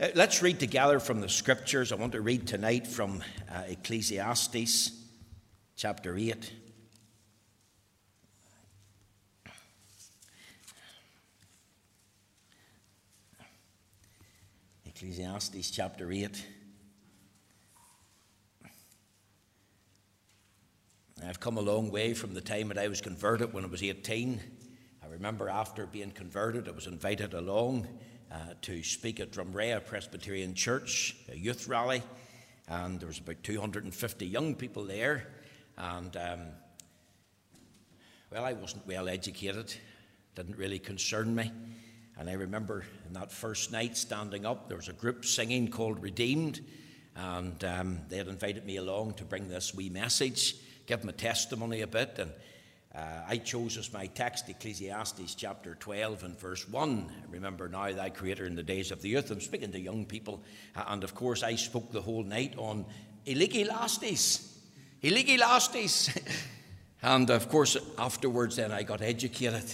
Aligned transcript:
Uh, 0.00 0.06
let's 0.14 0.42
read 0.42 0.60
together 0.60 1.00
from 1.00 1.20
the 1.20 1.28
scriptures. 1.28 1.90
I 1.90 1.96
want 1.96 2.12
to 2.12 2.20
read 2.20 2.46
tonight 2.46 2.86
from 2.86 3.20
uh, 3.50 3.62
Ecclesiastes 3.66 4.92
chapter 5.74 6.16
8. 6.16 6.52
Ecclesiastes 14.86 15.68
chapter 15.72 16.12
8. 16.12 16.46
I've 21.26 21.40
come 21.40 21.56
a 21.56 21.60
long 21.60 21.90
way 21.90 22.14
from 22.14 22.34
the 22.34 22.40
time 22.40 22.68
that 22.68 22.78
I 22.78 22.86
was 22.86 23.00
converted 23.00 23.52
when 23.52 23.64
I 23.64 23.66
was 23.66 23.82
18. 23.82 24.40
I 25.02 25.06
remember 25.08 25.48
after 25.48 25.86
being 25.86 26.12
converted, 26.12 26.68
I 26.68 26.70
was 26.70 26.86
invited 26.86 27.34
along 27.34 27.88
uh, 28.32 28.54
to 28.62 28.82
speak 28.82 29.20
at 29.20 29.32
Drumrea 29.32 29.84
Presbyterian 29.84 30.54
Church, 30.54 31.16
a 31.30 31.36
youth 31.36 31.68
rally, 31.68 32.02
and 32.68 33.00
there 33.00 33.08
was 33.08 33.18
about 33.18 33.42
250 33.42 34.26
young 34.26 34.54
people 34.54 34.84
there. 34.84 35.26
And 35.76 36.16
um, 36.16 36.40
well, 38.30 38.44
I 38.44 38.52
wasn't 38.52 38.86
well 38.86 39.08
educated, 39.08 39.74
didn't 40.34 40.56
really 40.56 40.78
concern 40.78 41.34
me. 41.34 41.50
And 42.18 42.28
I 42.28 42.34
remember 42.34 42.84
in 43.06 43.12
that 43.14 43.30
first 43.30 43.72
night 43.72 43.96
standing 43.96 44.44
up, 44.44 44.68
there 44.68 44.76
was 44.76 44.88
a 44.88 44.92
group 44.92 45.24
singing 45.24 45.68
called 45.68 46.02
Redeemed, 46.02 46.60
and 47.16 47.62
um, 47.64 48.00
they 48.08 48.18
had 48.18 48.28
invited 48.28 48.66
me 48.66 48.76
along 48.76 49.14
to 49.14 49.24
bring 49.24 49.48
this 49.48 49.74
wee 49.74 49.88
message 49.88 50.56
give 50.88 51.04
my 51.04 51.12
testimony 51.12 51.82
a 51.82 51.86
bit. 51.86 52.16
And 52.18 52.32
uh, 52.94 53.00
I 53.28 53.36
chose 53.36 53.76
as 53.76 53.92
my 53.92 54.06
text 54.06 54.48
Ecclesiastes 54.48 55.34
chapter 55.34 55.74
12 55.74 56.24
and 56.24 56.38
verse 56.38 56.66
1. 56.68 57.12
Remember 57.30 57.68
now 57.68 57.92
thy 57.92 58.08
creator 58.08 58.46
in 58.46 58.54
the 58.54 58.62
days 58.62 58.90
of 58.90 59.02
the 59.02 59.10
youth. 59.10 59.30
I'm 59.30 59.40
speaking 59.40 59.70
to 59.72 59.80
young 59.80 60.06
people. 60.06 60.42
Uh, 60.74 60.84
and 60.88 61.04
of 61.04 61.14
course, 61.14 61.42
I 61.42 61.56
spoke 61.56 61.92
the 61.92 62.00
whole 62.00 62.24
night 62.24 62.54
on 62.56 62.86
Eligilastes. 63.26 64.56
Eligilastes. 65.02 66.18
and 67.02 67.28
of 67.28 67.48
course, 67.50 67.76
afterwards, 67.98 68.56
then 68.56 68.72
I 68.72 68.84
got 68.84 69.02
educated 69.02 69.70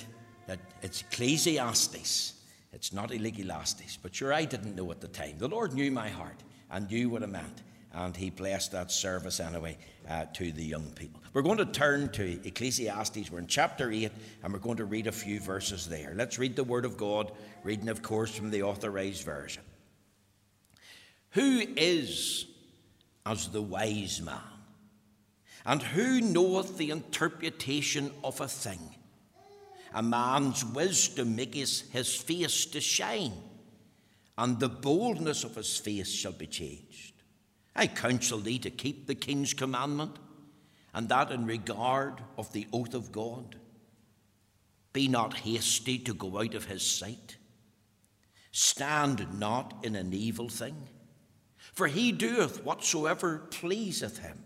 that 0.49 0.59
it's 0.83 1.03
Ecclesiastes. 1.03 2.35
It's 2.73 2.93
not 2.93 3.11
Eligilastes. 3.11 3.97
But 4.03 4.13
sure, 4.13 4.33
I 4.33 4.45
didn't 4.45 4.75
know 4.75 4.91
at 4.91 5.01
the 5.01 5.09
time. 5.09 5.39
The 5.39 5.49
Lord 5.49 5.73
knew 5.73 5.93
my 5.93 6.09
heart 6.09 6.43
and 6.69 6.91
knew 6.91 7.11
what 7.11 7.23
it 7.23 7.29
meant 7.29 7.63
and 7.95 8.17
he 8.17 8.31
blessed 8.31 8.73
that 8.73 8.91
service 8.91 9.41
anyway 9.41 9.77
uh, 10.09 10.25
to 10.35 10.53
the 10.53 10.65
young 10.65 10.91
people. 10.91 11.21
We're 11.33 11.43
going 11.43 11.59
to 11.59 11.67
turn 11.67 12.11
to 12.11 12.47
Ecclesiastes. 12.47 13.31
We're 13.31 13.39
in 13.39 13.47
chapter 13.47 13.91
8, 13.91 14.11
and 14.43 14.53
we're 14.53 14.59
going 14.59 14.79
to 14.79 14.85
read 14.85 15.07
a 15.07 15.13
few 15.13 15.41
verses 15.41 15.89
there. 15.89 16.13
Let's 16.17 16.39
read 16.39 16.57
the 16.57 16.65
Word 16.65 16.85
of 16.85 16.97
God, 16.97 17.33
reading, 17.63 17.89
of 17.89 18.03
course, 18.03 18.35
from 18.35 18.51
the 18.51 18.63
authorized 18.63 19.25
version. 19.25 19.63
Who 21.31 21.63
is 21.77 22.47
as 23.27 23.49
the 23.49 23.63
wise 23.63 24.21
man? 24.21 24.39
And 25.67 25.83
who 25.83 26.21
knoweth 26.21 26.77
the 26.77 26.91
interpretation 26.91 28.11
of 28.23 28.41
a 28.41 28.49
thing? 28.49 28.95
A 29.95 30.03
man's 30.03 30.65
wisdom 30.65 31.37
maketh 31.37 31.91
his 31.93 32.15
face 32.15 32.67
to 32.67 32.81
shine, 32.81 33.33
and 34.37 34.59
the 34.59 34.69
boldness 34.69 35.45
of 35.45 35.55
his 35.55 35.77
face 35.79 36.11
shall 36.11 36.33
be 36.33 36.49
changed. 36.49 37.14
I 37.77 37.87
counsel 37.87 38.39
thee 38.39 38.59
to 38.61 38.71
keep 38.71 39.07
the 39.07 39.15
king's 39.15 39.53
commandment, 39.53 40.19
and 40.93 41.09
that 41.09 41.33
in 41.33 41.47
regard 41.47 42.23
of 42.39 42.53
the 42.53 42.67
oath 42.73 42.95
of 42.95 43.11
God. 43.11 43.57
Be 44.93 45.09
not 45.09 45.39
hasty 45.39 45.99
to 45.99 46.15
go 46.15 46.39
out 46.39 46.55
of 46.55 46.67
his 46.67 46.89
sight. 46.89 47.37
Stand 48.53 49.41
not 49.41 49.75
in 49.83 49.97
an 49.97 50.13
evil 50.13 50.49
thing, 50.49 50.89
for 51.73 51.89
he 51.89 52.13
doeth 52.13 52.65
whatsoever 52.65 53.39
pleaseth 53.51 54.19
him. 54.19 54.45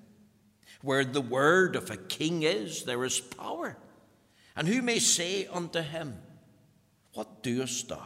Where 0.80 1.04
the 1.04 1.20
word 1.20 1.76
of 1.76 1.90
a 1.90 1.96
king 1.96 2.44
is, 2.44 2.84
there 2.84 3.04
is 3.04 3.20
power. 3.20 3.76
And 4.56 4.66
who 4.66 4.80
may 4.80 5.00
say 5.00 5.46
unto 5.46 5.80
him, 5.80 6.16
What 7.12 7.42
doest 7.42 7.88
thou? 7.88 8.02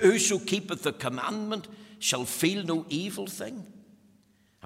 Whoso 0.00 0.38
keepeth 0.38 0.82
the 0.82 0.92
commandment 0.92 1.68
shall 1.98 2.24
feel 2.24 2.64
no 2.64 2.86
evil 2.88 3.26
thing 3.26 3.66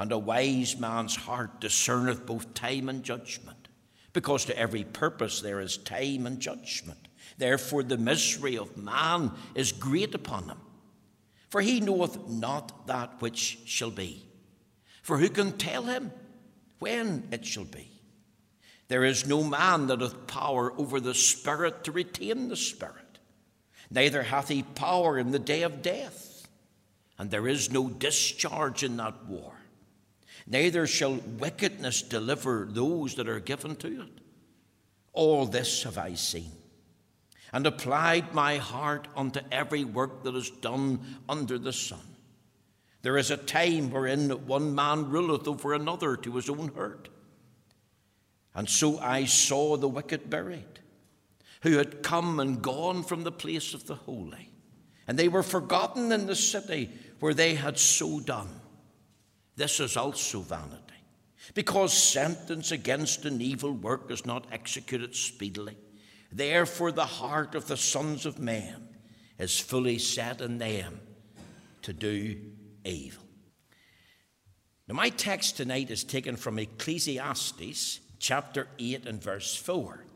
and 0.01 0.13
a 0.13 0.19
wise 0.19 0.79
man's 0.79 1.15
heart 1.15 1.61
discerneth 1.61 2.25
both 2.25 2.55
time 2.55 2.89
and 2.89 3.05
judgment, 3.05 3.69
because 4.15 4.47
to 4.47 4.59
every 4.59 4.83
purpose 4.83 5.43
there 5.43 5.61
is 5.61 5.77
time 5.77 6.27
and 6.27 6.41
judgment. 6.41 7.09
Therefore, 7.37 7.83
the 7.83 7.99
misery 7.99 8.57
of 8.57 8.79
man 8.79 9.31
is 9.55 9.73
great 9.73 10.15
upon 10.15 10.45
him. 10.45 10.57
For 11.51 11.61
he 11.61 11.81
knoweth 11.81 12.31
not 12.31 12.87
that 12.87 13.21
which 13.21 13.59
shall 13.67 13.91
be. 13.91 14.25
For 15.03 15.19
who 15.19 15.29
can 15.29 15.59
tell 15.59 15.83
him 15.83 16.13
when 16.79 17.29
it 17.31 17.45
shall 17.45 17.65
be? 17.65 17.91
There 18.89 19.05
is 19.05 19.27
no 19.27 19.45
man 19.45 19.89
that 19.89 20.01
hath 20.01 20.27
power 20.27 20.73
over 20.81 20.99
the 20.99 21.15
Spirit 21.15 21.85
to 21.85 21.93
retain 21.93 22.49
the 22.49 22.57
Spirit, 22.57 23.19
neither 23.91 24.23
hath 24.23 24.49
he 24.49 24.63
power 24.63 25.19
in 25.19 25.31
the 25.31 25.39
day 25.39 25.61
of 25.61 25.83
death, 25.83 26.49
and 27.19 27.31
there 27.31 27.47
is 27.47 27.71
no 27.71 27.91
discharge 27.91 28.83
in 28.83 28.97
that 28.97 29.27
war 29.27 29.60
neither 30.51 30.87
shall 30.87 31.15
wickedness 31.39 32.03
deliver 32.03 32.69
those 32.69 33.15
that 33.15 33.29
are 33.29 33.41
given 33.41 33.77
to 33.77 34.03
it. 34.03 34.21
All 35.13 35.47
this 35.47 35.85
have 35.85 35.97
I 35.97 36.15
seen, 36.15 36.53
and 37.53 37.67
applied 37.67 38.35
my 38.35 38.59
heart 38.59 39.09
unto 39.17 39.41
every 39.51 39.85
work 39.85 40.25
that 40.25 40.35
is 40.35 40.51
done 40.51 41.01
under 41.29 41.59
the 41.59 41.73
sun. 41.73 42.01
There 43.03 43.17
is 43.17 43.31
a 43.31 43.37
time 43.37 43.91
wherein 43.91 44.31
one 44.47 44.75
man 44.75 45.09
ruleth 45.09 45.49
over 45.49 45.73
another 45.73 46.17
to 46.17 46.37
his 46.37 46.51
own 46.51 46.73
hurt. 46.75 47.09
And 48.55 48.69
so 48.69 48.99
I 48.99 49.25
saw 49.25 49.77
the 49.77 49.89
wicked 49.89 50.29
buried, 50.29 50.81
who 51.63 51.79
had 51.79 52.03
come 52.03 52.41
and 52.41 52.61
gone 52.61 53.05
from 53.05 53.23
the 53.23 53.33
place 53.33 53.73
of 53.73 53.87
the 53.87 53.95
holy, 53.95 54.51
and 55.07 55.19
they 55.19 55.29
were 55.29 55.43
forgotten 55.43 56.13
in 56.13 56.27
the 56.27 56.37
city 56.37 56.91
where 57.21 57.35
they 57.35 57.55
had 57.55 57.79
so 57.79 58.21
done. 58.21 58.60
This 59.61 59.79
is 59.79 59.99
also 59.99 60.41
vanity, 60.41 61.05
because 61.53 61.93
sentence 61.93 62.73
against 62.73 63.27
an 63.27 63.43
evil 63.43 63.73
work 63.73 64.11
is 64.11 64.25
not 64.25 64.47
executed 64.51 65.15
speedily. 65.15 65.77
Therefore, 66.33 66.93
the 66.93 67.05
heart 67.05 67.55
of 67.55 67.67
the 67.69 67.77
sons 67.77 68.25
of 68.25 68.39
men 68.39 68.89
is 69.39 69.61
fully 69.61 69.99
set 69.99 70.41
in 70.41 70.57
them 70.57 70.99
to 71.83 71.93
do 71.93 72.41
evil. 72.87 73.23
Now, 74.89 74.95
my 74.95 75.11
text 75.11 75.59
tonight 75.59 75.91
is 75.91 76.05
taken 76.05 76.37
from 76.37 76.59
Ecclesiastes 76.59 78.01
chapter 78.19 78.67
8 78.79 79.05
and 79.05 79.23
verse 79.23 79.55
4. 79.55 80.07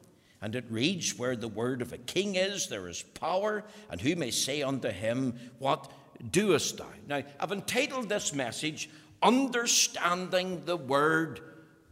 And 0.41 0.55
it 0.55 0.65
reads, 0.71 1.19
Where 1.19 1.37
the 1.37 1.49
word 1.49 1.83
of 1.83 1.93
a 1.93 1.99
king 1.99 2.37
is, 2.37 2.69
there 2.69 2.89
is 2.89 3.03
power, 3.03 3.63
and 3.91 4.01
who 4.01 4.17
may 4.17 4.31
say 4.31 4.63
unto 4.63 4.89
him, 4.89 5.39
What 5.59 5.93
doest 6.31 6.79
thou? 6.79 6.87
Now, 7.07 7.23
I've 7.39 7.53
entitled 7.53 8.09
this 8.09 8.33
message, 8.33 8.89
understanding 9.25 10.63
the 10.67 10.77
word 10.77 11.41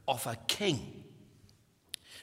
of 0.06 0.26
a 0.26 0.36
king. 0.46 1.04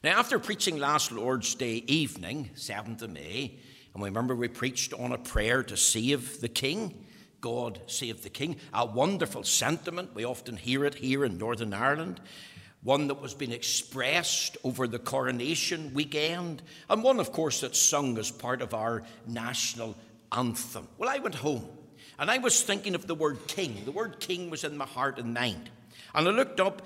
Now, 0.03 0.19
after 0.19 0.39
preaching 0.39 0.77
last 0.77 1.11
Lord's 1.11 1.55
Day 1.55 1.83
evening, 1.87 2.51
7th 2.55 3.01
of 3.01 3.09
May, 3.09 3.59
and 3.93 4.03
we 4.03 4.07
remember 4.07 4.35
we 4.35 4.47
preached 4.47 4.93
on 4.93 5.11
a 5.11 5.17
prayer 5.17 5.63
to 5.63 5.75
save 5.75 6.39
the 6.39 6.47
king, 6.47 7.05
God 7.41 7.81
save 7.87 8.21
the 8.21 8.29
king, 8.29 8.57
a 8.73 8.85
wonderful 8.85 9.43
sentiment. 9.43 10.13
We 10.13 10.25
often 10.25 10.55
hear 10.55 10.85
it 10.85 10.95
here 10.95 11.25
in 11.25 11.37
Northern 11.37 11.73
Ireland. 11.73 12.21
One 12.81 13.07
that 13.07 13.21
was 13.21 13.33
being 13.33 13.51
expressed 13.51 14.57
over 14.63 14.87
the 14.87 14.99
coronation 14.99 15.93
weekend, 15.93 16.61
and 16.89 17.03
one, 17.03 17.19
of 17.19 17.33
course, 17.33 17.59
that's 17.59 17.81
sung 17.81 18.17
as 18.17 18.31
part 18.31 18.61
of 18.61 18.73
our 18.73 19.03
national 19.27 19.97
anthem. 20.31 20.87
Well, 20.97 21.09
I 21.09 21.17
went 21.17 21.35
home 21.35 21.67
and 22.19 22.29
I 22.29 22.37
was 22.37 22.61
thinking 22.61 22.93
of 22.95 23.07
the 23.07 23.15
word 23.15 23.47
king. 23.47 23.83
The 23.85 23.91
word 23.91 24.19
king 24.19 24.49
was 24.49 24.65
in 24.65 24.77
my 24.77 24.85
heart 24.85 25.19
and 25.19 25.33
mind. 25.33 25.69
And 26.13 26.27
I 26.27 26.31
looked 26.31 26.59
up 26.59 26.81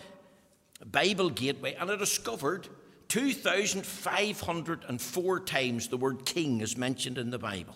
Bible 0.85 1.31
Gateway 1.31 1.73
and 1.73 1.89
I 1.89 1.95
discovered 1.95 2.67
2,504 3.07 5.39
times 5.41 5.87
the 5.87 5.97
word 5.97 6.23
king 6.25 6.61
is 6.61 6.77
mentioned 6.77 7.17
in 7.17 7.31
the 7.31 7.39
Bible. 7.39 7.75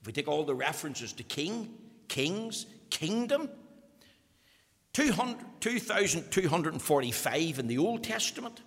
If 0.00 0.06
we 0.06 0.12
take 0.12 0.28
all 0.28 0.44
the 0.44 0.54
references 0.54 1.14
to 1.14 1.22
king, 1.22 1.74
kings, 2.08 2.66
kingdom, 2.90 3.48
2,245 4.92 7.58
in 7.58 7.68
the 7.68 7.78
Old 7.78 8.04
Testament 8.04 8.60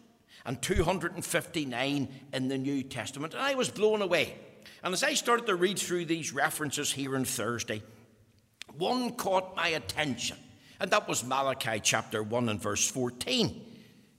and 0.45 0.61
259 0.61 2.07
in 2.33 2.47
the 2.47 2.57
New 2.57 2.83
Testament. 2.83 3.33
And 3.33 3.43
I 3.43 3.55
was 3.55 3.69
blown 3.69 4.01
away. 4.01 4.35
And 4.83 4.93
as 4.93 5.03
I 5.03 5.13
started 5.13 5.45
to 5.47 5.55
read 5.55 5.77
through 5.77 6.05
these 6.05 6.33
references 6.33 6.91
here 6.91 7.15
on 7.15 7.25
Thursday, 7.25 7.83
one 8.77 9.11
caught 9.11 9.55
my 9.55 9.69
attention, 9.69 10.37
and 10.79 10.91
that 10.91 11.07
was 11.07 11.23
Malachi 11.23 11.79
chapter 11.81 12.23
1 12.23 12.49
and 12.49 12.61
verse 12.61 12.87
14. 12.89 13.69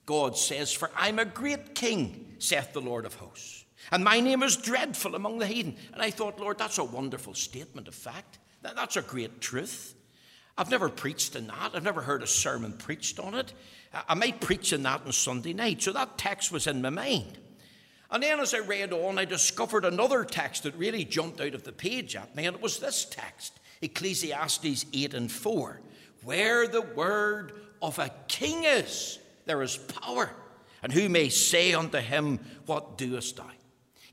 God 0.06 0.37
says, 0.37 0.72
For 0.72 0.90
I'm 0.96 1.19
a 1.19 1.25
great 1.25 1.75
king, 1.75 2.34
saith 2.38 2.72
the 2.72 2.81
Lord 2.81 3.04
of 3.04 3.14
hosts, 3.14 3.64
and 3.90 4.04
my 4.04 4.20
name 4.20 4.43
is 4.43 4.56
dreadful 4.56 5.14
among 5.14 5.38
the 5.38 5.46
heathen. 5.46 5.76
And 5.93 6.02
I 6.02 6.10
thought, 6.10 6.40
Lord, 6.40 6.58
that's 6.58 6.78
a 6.78 6.84
wonderful 6.84 7.34
statement 7.34 7.88
of 7.88 7.94
fact. 7.94 8.38
That's 8.62 8.96
a 8.96 9.02
great 9.02 9.40
truth. 9.40 9.94
I've 10.56 10.70
never 10.70 10.88
preached 10.88 11.34
in 11.34 11.46
that. 11.48 11.72
I've 11.75 11.82
never 11.82 12.02
heard 12.02 12.22
a 12.22 12.26
sermon 12.26 12.75
preached 12.75 13.19
on 13.19 13.34
it. 13.34 13.52
I 14.08 14.14
might 14.14 14.40
preach 14.40 14.72
in 14.72 14.82
that 14.84 15.02
on 15.05 15.12
Sunday 15.12 15.52
night. 15.52 15.82
So 15.82 15.93
that 15.93 16.19
text 16.19 16.52
was 16.52 16.66
in 16.66 16.82
my 16.82 16.90
mind. 16.90 17.38
And 18.10 18.22
then 18.22 18.40
as 18.40 18.52
I 18.52 18.58
read 18.58 18.93
on, 18.93 19.19
I 19.19 19.25
discovered 19.25 19.87
another 19.87 20.25
text 20.25 20.64
that 20.64 20.76
really 20.76 21.05
jumped 21.05 21.40
out 21.40 21.55
of 21.55 21.64
the 21.64 21.72
page 21.72 22.14
at 22.14 22.37
me, 22.37 22.44
and 22.44 22.55
it 22.55 22.62
was 22.62 22.78
this 22.78 23.06
text 23.06 23.58
Ecclesiastes 23.82 24.87
8 24.93 25.14
and 25.14 25.31
4. 25.31 25.81
Where 26.25 26.69
the 26.69 26.82
word 26.82 27.52
of 27.82 27.99
a 27.99 28.11
king 28.29 28.64
is, 28.64 29.19
there 29.44 29.62
is 29.62 29.76
power. 29.76 30.31
And 30.82 30.93
who 30.93 31.08
may 31.08 31.29
say 31.29 31.75
unto 31.75 31.99
him, 31.99 32.40
What 32.67 32.96
doest 32.96 33.37
thou? 33.37 33.50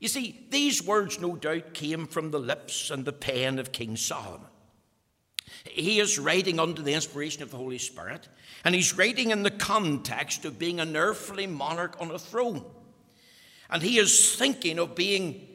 You 0.00 0.08
see, 0.08 0.46
these 0.50 0.82
words 0.82 1.20
no 1.20 1.36
doubt 1.36 1.74
came 1.74 2.06
from 2.06 2.30
the 2.30 2.38
lips 2.38 2.90
and 2.90 3.04
the 3.04 3.12
pen 3.12 3.58
of 3.58 3.70
King 3.72 3.96
Solomon. 3.96 4.48
He 5.64 6.00
is 6.00 6.18
writing 6.18 6.58
under 6.58 6.80
the 6.80 6.94
inspiration 6.94 7.42
of 7.42 7.50
the 7.50 7.58
Holy 7.58 7.78
Spirit, 7.78 8.28
and 8.64 8.74
he's 8.74 8.96
writing 8.96 9.30
in 9.30 9.42
the 9.42 9.50
context 9.50 10.44
of 10.44 10.58
being 10.58 10.80
an 10.80 10.96
earthly 10.96 11.46
monarch 11.46 11.96
on 12.00 12.10
a 12.10 12.18
throne. 12.18 12.64
And 13.68 13.82
he 13.82 13.98
is 13.98 14.34
thinking 14.36 14.78
of 14.78 14.94
being 14.94 15.46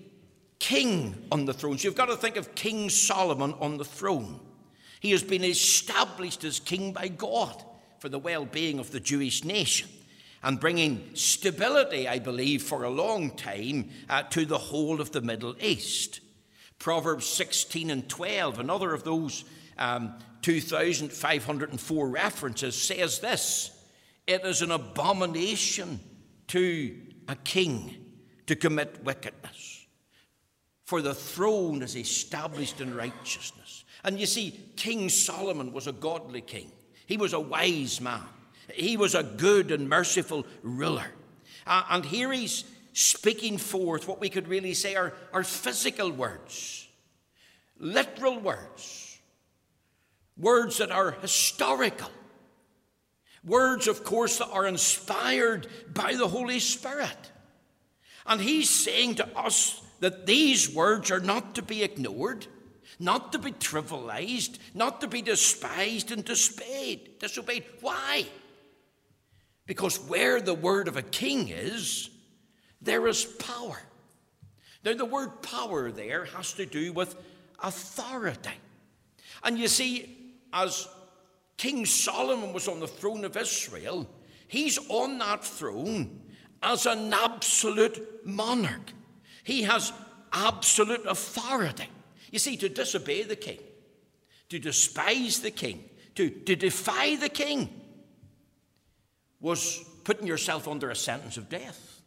king 0.60 1.28
on 1.32 1.46
the 1.46 1.54
throne. 1.54 1.78
So 1.78 1.88
you've 1.88 1.96
got 1.96 2.08
to 2.08 2.16
think 2.16 2.38
of 2.38 2.56
King 2.56 2.90
Solomon 2.90 3.54
on 3.60 3.78
the 3.78 3.86
throne. 3.86 4.40
He 5.00 5.12
has 5.12 5.24
been 5.24 5.44
established 5.44 6.44
as 6.44 6.60
king 6.60 6.94
by 6.94 7.08
God 7.08 7.64
for 8.00 8.10
the 8.10 8.20
well 8.20 8.46
being 8.46 8.80
of 8.80 8.92
the 8.92 9.00
Jewish 9.00 9.44
nation 9.44 9.90
and 10.46 10.60
bringing 10.60 11.10
stability, 11.16 12.08
I 12.08 12.20
believe, 12.20 12.62
for 12.62 12.84
a 12.84 12.90
long 12.90 13.32
time 13.32 13.90
uh, 14.08 14.24
to 14.24 14.46
the 14.46 14.60
whole 14.60 15.02
of 15.02 15.12
the 15.12 15.22
Middle 15.22 15.56
East. 15.60 16.20
Proverbs 16.78 17.26
16 17.26 17.90
and 17.90 18.08
12, 18.08 18.60
another 18.60 18.94
of 18.94 19.04
those 19.04 19.44
um, 19.80 20.14
2,504 20.44 22.08
references, 22.08 22.80
says 22.80 23.20
this 23.20 23.72
It 24.28 24.46
is 24.46 24.62
an 24.62 24.70
abomination 24.70 26.00
to 26.50 26.96
a 27.28 27.36
king 27.38 27.96
to 28.46 28.56
commit 28.56 29.04
wickedness, 29.04 29.75
for 30.86 31.02
the 31.02 31.14
throne 31.14 31.82
is 31.82 31.96
established 31.96 32.80
in 32.80 32.96
righteousness. 32.96 33.84
And 34.04 34.20
you 34.20 34.26
see, 34.26 34.60
King 34.76 35.10
Solomon 35.10 35.74
was 35.74 35.88
a 35.88 35.92
godly 35.92 36.42
king, 36.42 36.72
he 37.06 37.18
was 37.18 37.34
a 37.34 37.40
wise 37.40 38.00
man, 38.00 38.24
he 38.74 38.98
was 38.98 39.14
a 39.14 39.24
good 39.24 39.72
and 39.72 39.90
merciful 39.90 40.46
ruler. 40.64 41.12
Uh, 41.68 41.84
and 41.90 42.06
here 42.06 42.32
he's 42.32 42.64
speaking 42.94 43.58
forth 43.58 44.08
what 44.08 44.22
we 44.22 44.30
could 44.30 44.48
really 44.48 44.74
say 44.74 44.96
are, 44.96 45.14
are 45.34 45.44
physical 45.44 46.12
words, 46.12 46.88
literal 47.80 48.40
words 48.40 49.06
words 50.38 50.80
that 50.80 50.92
are 50.92 51.12
historical, 51.12 52.12
words, 53.44 53.88
of 53.88 54.04
course, 54.04 54.40
that 54.40 54.50
are 54.50 54.68
inspired 54.68 55.68
by 55.94 56.16
the 56.16 56.28
Holy 56.28 56.60
Spirit. 56.60 57.32
And 58.26 58.42
he's 58.42 58.70
saying 58.70 59.16
to 59.16 59.38
us 59.38 59.82
that 60.00 60.26
these 60.26 60.74
words 60.74 61.12
are 61.12 61.20
not 61.20 61.56
to 61.56 61.62
be 61.62 61.84
ignored, 61.84 62.48
not 63.00 63.32
to 63.32 63.40
be 63.40 63.52
trivialized, 63.52 64.58
not 64.74 65.02
to 65.02 65.08
be 65.08 65.22
despised 65.22 66.12
and 66.12 66.24
disobeyed. 66.24 67.20
disobeyed. 67.20 67.66
Why? 67.82 68.26
Because 69.66 70.00
where 70.00 70.42
the 70.42 70.54
word 70.54 70.88
of 70.88 70.98
a 70.98 71.02
king 71.02 71.50
is, 71.50 72.10
there 72.82 73.08
is 73.08 73.26
power. 73.26 73.80
Now, 74.84 74.94
the 74.94 75.06
word 75.06 75.42
power 75.42 75.92
there 75.92 76.26
has 76.26 76.54
to 76.54 76.66
do 76.66 76.94
with 76.94 77.16
authority. 77.60 78.52
And 79.44 79.58
you 79.58 79.68
see, 79.68 80.16
as 80.54 80.88
King 81.58 81.86
Solomon 81.86 82.54
was 82.54 82.68
on 82.68 82.80
the 82.80 82.88
throne 82.88 83.26
of 83.26 83.36
Israel, 83.36 84.08
he's 84.48 84.78
on 84.90 85.18
that 85.18 85.44
throne 85.44 86.22
as 86.62 86.86
an 86.86 87.12
absolute 87.12 88.26
monarch. 88.26 88.94
He 89.46 89.62
has 89.62 89.94
absolute 90.34 91.06
authority. 91.06 91.88
You 92.32 92.40
see, 92.40 92.58
to 92.58 92.68
disobey 92.68 93.24
the 93.24 93.36
king, 93.36 93.60
to 94.50 94.60
despise 94.60 95.40
the 95.40 95.52
king, 95.52 95.86
to, 96.16 96.30
to 96.30 96.56
defy 96.56 97.16
the 97.16 97.30
king, 97.30 97.70
was 99.40 99.86
putting 100.04 100.26
yourself 100.26 100.68
under 100.68 100.90
a 100.90 100.96
sentence 100.96 101.38
of 101.38 101.48
death. 101.48 102.02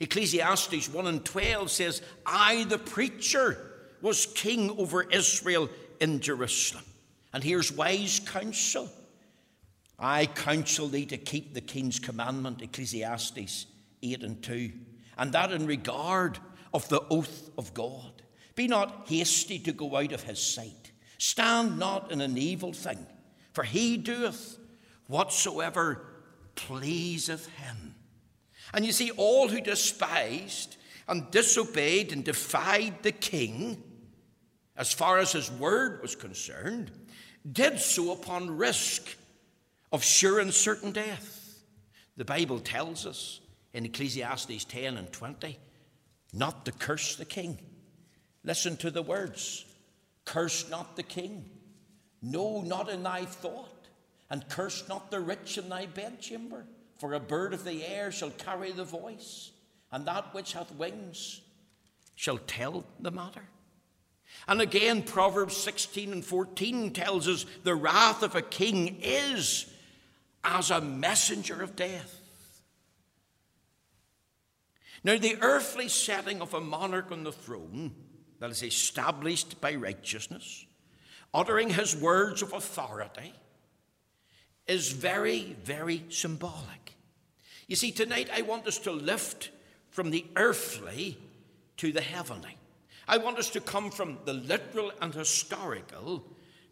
Ecclesiastes 0.00 0.88
1 0.88 1.06
and 1.06 1.24
12 1.24 1.70
says, 1.70 2.02
I, 2.26 2.64
the 2.64 2.78
preacher, 2.78 3.56
was 4.02 4.26
king 4.26 4.70
over 4.76 5.04
Israel 5.04 5.68
in 6.00 6.20
Jerusalem. 6.20 6.84
And 7.32 7.44
here's 7.44 7.70
wise 7.70 8.18
counsel. 8.18 8.90
I 9.98 10.26
counsel 10.26 10.88
thee 10.88 11.06
to 11.06 11.18
keep 11.18 11.54
the 11.54 11.60
king's 11.60 12.00
commandment, 12.00 12.60
Ecclesiastes 12.60 13.66
8 14.02 14.22
and 14.24 14.42
2, 14.42 14.72
and 15.20 15.32
that 15.34 15.52
in 15.52 15.66
regard 15.66 16.38
of 16.72 16.88
the 16.88 17.02
oath 17.10 17.50
of 17.58 17.74
God. 17.74 18.22
Be 18.54 18.66
not 18.66 19.04
hasty 19.06 19.58
to 19.60 19.72
go 19.72 19.94
out 19.96 20.12
of 20.12 20.22
his 20.22 20.40
sight. 20.40 20.92
Stand 21.18 21.78
not 21.78 22.10
in 22.10 22.22
an 22.22 22.38
evil 22.38 22.72
thing, 22.72 23.06
for 23.52 23.62
he 23.62 23.98
doeth 23.98 24.58
whatsoever 25.08 26.06
pleaseth 26.54 27.46
him. 27.48 27.94
And 28.72 28.86
you 28.86 28.92
see, 28.92 29.10
all 29.10 29.48
who 29.48 29.60
despised 29.60 30.78
and 31.06 31.30
disobeyed 31.30 32.12
and 32.12 32.24
defied 32.24 33.02
the 33.02 33.12
king 33.12 33.82
as 34.74 34.90
far 34.90 35.18
as 35.18 35.32
his 35.32 35.50
word 35.50 36.00
was 36.00 36.16
concerned, 36.16 36.90
did 37.50 37.78
so 37.78 38.12
upon 38.12 38.56
risk 38.56 39.16
of 39.92 40.02
sure 40.02 40.40
and 40.40 40.54
certain 40.54 40.92
death. 40.92 41.62
The 42.16 42.24
Bible 42.24 42.60
tells 42.60 43.04
us 43.04 43.40
in 43.72 43.84
Ecclesiastes 43.84 44.64
10 44.64 44.96
and 44.96 45.12
20 45.12 45.58
not 46.32 46.64
to 46.64 46.72
curse 46.72 47.16
the 47.16 47.24
king. 47.24 47.58
Listen 48.44 48.76
to 48.78 48.90
the 48.90 49.02
words 49.02 49.66
Curse 50.24 50.70
not 50.70 50.94
the 50.94 51.02
king, 51.02 51.44
no, 52.22 52.60
not 52.60 52.88
in 52.88 53.02
thy 53.02 53.24
thought, 53.24 53.88
and 54.28 54.48
curse 54.48 54.86
not 54.88 55.10
the 55.10 55.18
rich 55.18 55.58
in 55.58 55.68
thy 55.68 55.86
bedchamber, 55.86 56.66
for 56.98 57.14
a 57.14 57.20
bird 57.20 57.52
of 57.52 57.64
the 57.64 57.84
air 57.84 58.12
shall 58.12 58.30
carry 58.30 58.70
the 58.70 58.84
voice, 58.84 59.50
and 59.90 60.06
that 60.06 60.32
which 60.32 60.52
hath 60.52 60.72
wings 60.76 61.40
shall 62.14 62.38
tell 62.38 62.84
the 63.00 63.10
matter. 63.10 63.42
And 64.46 64.60
again, 64.60 65.02
Proverbs 65.02 65.56
16 65.56 66.12
and 66.12 66.24
14 66.24 66.92
tells 66.92 67.26
us 67.26 67.46
the 67.64 67.74
wrath 67.74 68.22
of 68.22 68.36
a 68.36 68.42
king 68.42 68.98
is 69.02 69.66
as 70.44 70.70
a 70.70 70.80
messenger 70.80 71.60
of 71.60 71.74
death. 71.74 72.19
Now, 75.02 75.16
the 75.16 75.38
earthly 75.40 75.88
setting 75.88 76.42
of 76.42 76.52
a 76.52 76.60
monarch 76.60 77.10
on 77.10 77.24
the 77.24 77.32
throne 77.32 77.94
that 78.38 78.50
is 78.50 78.62
established 78.62 79.60
by 79.60 79.74
righteousness, 79.74 80.66
uttering 81.32 81.70
his 81.70 81.96
words 81.96 82.42
of 82.42 82.52
authority, 82.52 83.32
is 84.66 84.92
very, 84.92 85.56
very 85.62 86.04
symbolic. 86.10 86.94
You 87.66 87.76
see, 87.76 87.92
tonight 87.92 88.28
I 88.34 88.42
want 88.42 88.66
us 88.66 88.78
to 88.80 88.92
lift 88.92 89.50
from 89.90 90.10
the 90.10 90.26
earthly 90.36 91.18
to 91.78 91.92
the 91.92 92.00
heavenly. 92.00 92.56
I 93.08 93.18
want 93.18 93.38
us 93.38 93.50
to 93.50 93.60
come 93.60 93.90
from 93.90 94.18
the 94.24 94.34
literal 94.34 94.92
and 95.00 95.14
historical 95.14 96.24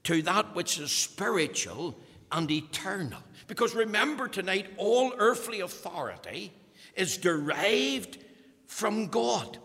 to 0.04 0.22
that 0.22 0.54
which 0.54 0.78
is 0.78 0.92
spiritual 0.92 1.98
and 2.30 2.50
eternal. 2.50 3.20
Because 3.46 3.74
remember 3.74 4.28
tonight, 4.28 4.66
all 4.76 5.12
earthly 5.18 5.60
authority 5.60 6.52
is 6.98 7.16
derived 7.16 8.18
from 8.66 9.06
God. 9.06 9.58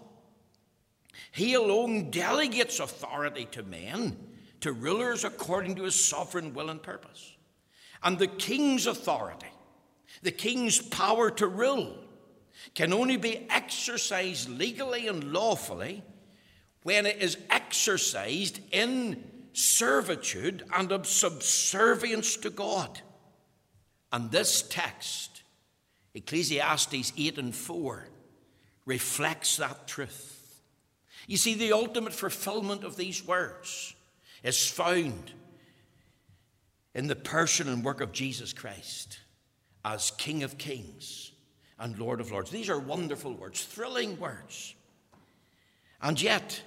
He 1.31 1.55
alone 1.55 2.11
delegates 2.11 2.79
authority 2.79 3.45
to 3.51 3.63
men, 3.63 4.17
to 4.61 4.71
rulers 4.71 5.23
according 5.23 5.75
to 5.75 5.83
his 5.83 6.03
sovereign 6.03 6.53
will 6.53 6.69
and 6.69 6.81
purpose. 6.81 7.35
And 8.03 8.19
the 8.19 8.27
king's 8.27 8.85
authority, 8.85 9.51
the 10.21 10.31
king's 10.31 10.79
power 10.79 11.31
to 11.31 11.47
rule, 11.47 11.97
can 12.75 12.93
only 12.93 13.17
be 13.17 13.47
exercised 13.49 14.47
legally 14.49 15.07
and 15.07 15.33
lawfully 15.33 16.03
when 16.83 17.05
it 17.05 17.21
is 17.21 17.37
exercised 17.49 18.59
in 18.71 19.23
servitude 19.53 20.63
and 20.73 20.91
of 20.91 21.07
subservience 21.07 22.37
to 22.37 22.49
God. 22.49 23.01
And 24.11 24.29
this 24.31 24.61
text, 24.61 25.32
Ecclesiastes 26.13 27.13
8 27.17 27.37
and 27.37 27.55
4, 27.55 28.07
reflects 28.85 29.57
that 29.57 29.87
truth. 29.87 30.61
You 31.27 31.37
see, 31.37 31.55
the 31.55 31.73
ultimate 31.73 32.13
fulfillment 32.13 32.83
of 32.83 32.97
these 32.97 33.25
words 33.25 33.95
is 34.43 34.67
found 34.67 35.31
in 36.93 37.07
the 37.07 37.15
person 37.15 37.67
and 37.69 37.83
work 37.83 38.01
of 38.01 38.11
Jesus 38.11 38.53
Christ 38.53 39.19
as 39.85 40.11
King 40.11 40.43
of 40.43 40.57
Kings 40.57 41.31
and 41.79 41.97
Lord 41.97 42.21
of 42.21 42.31
Lords. 42.31 42.51
These 42.51 42.69
are 42.69 42.79
wonderful 42.79 43.33
words, 43.33 43.63
thrilling 43.63 44.19
words. 44.19 44.75
And 46.01 46.21
yet, 46.21 46.61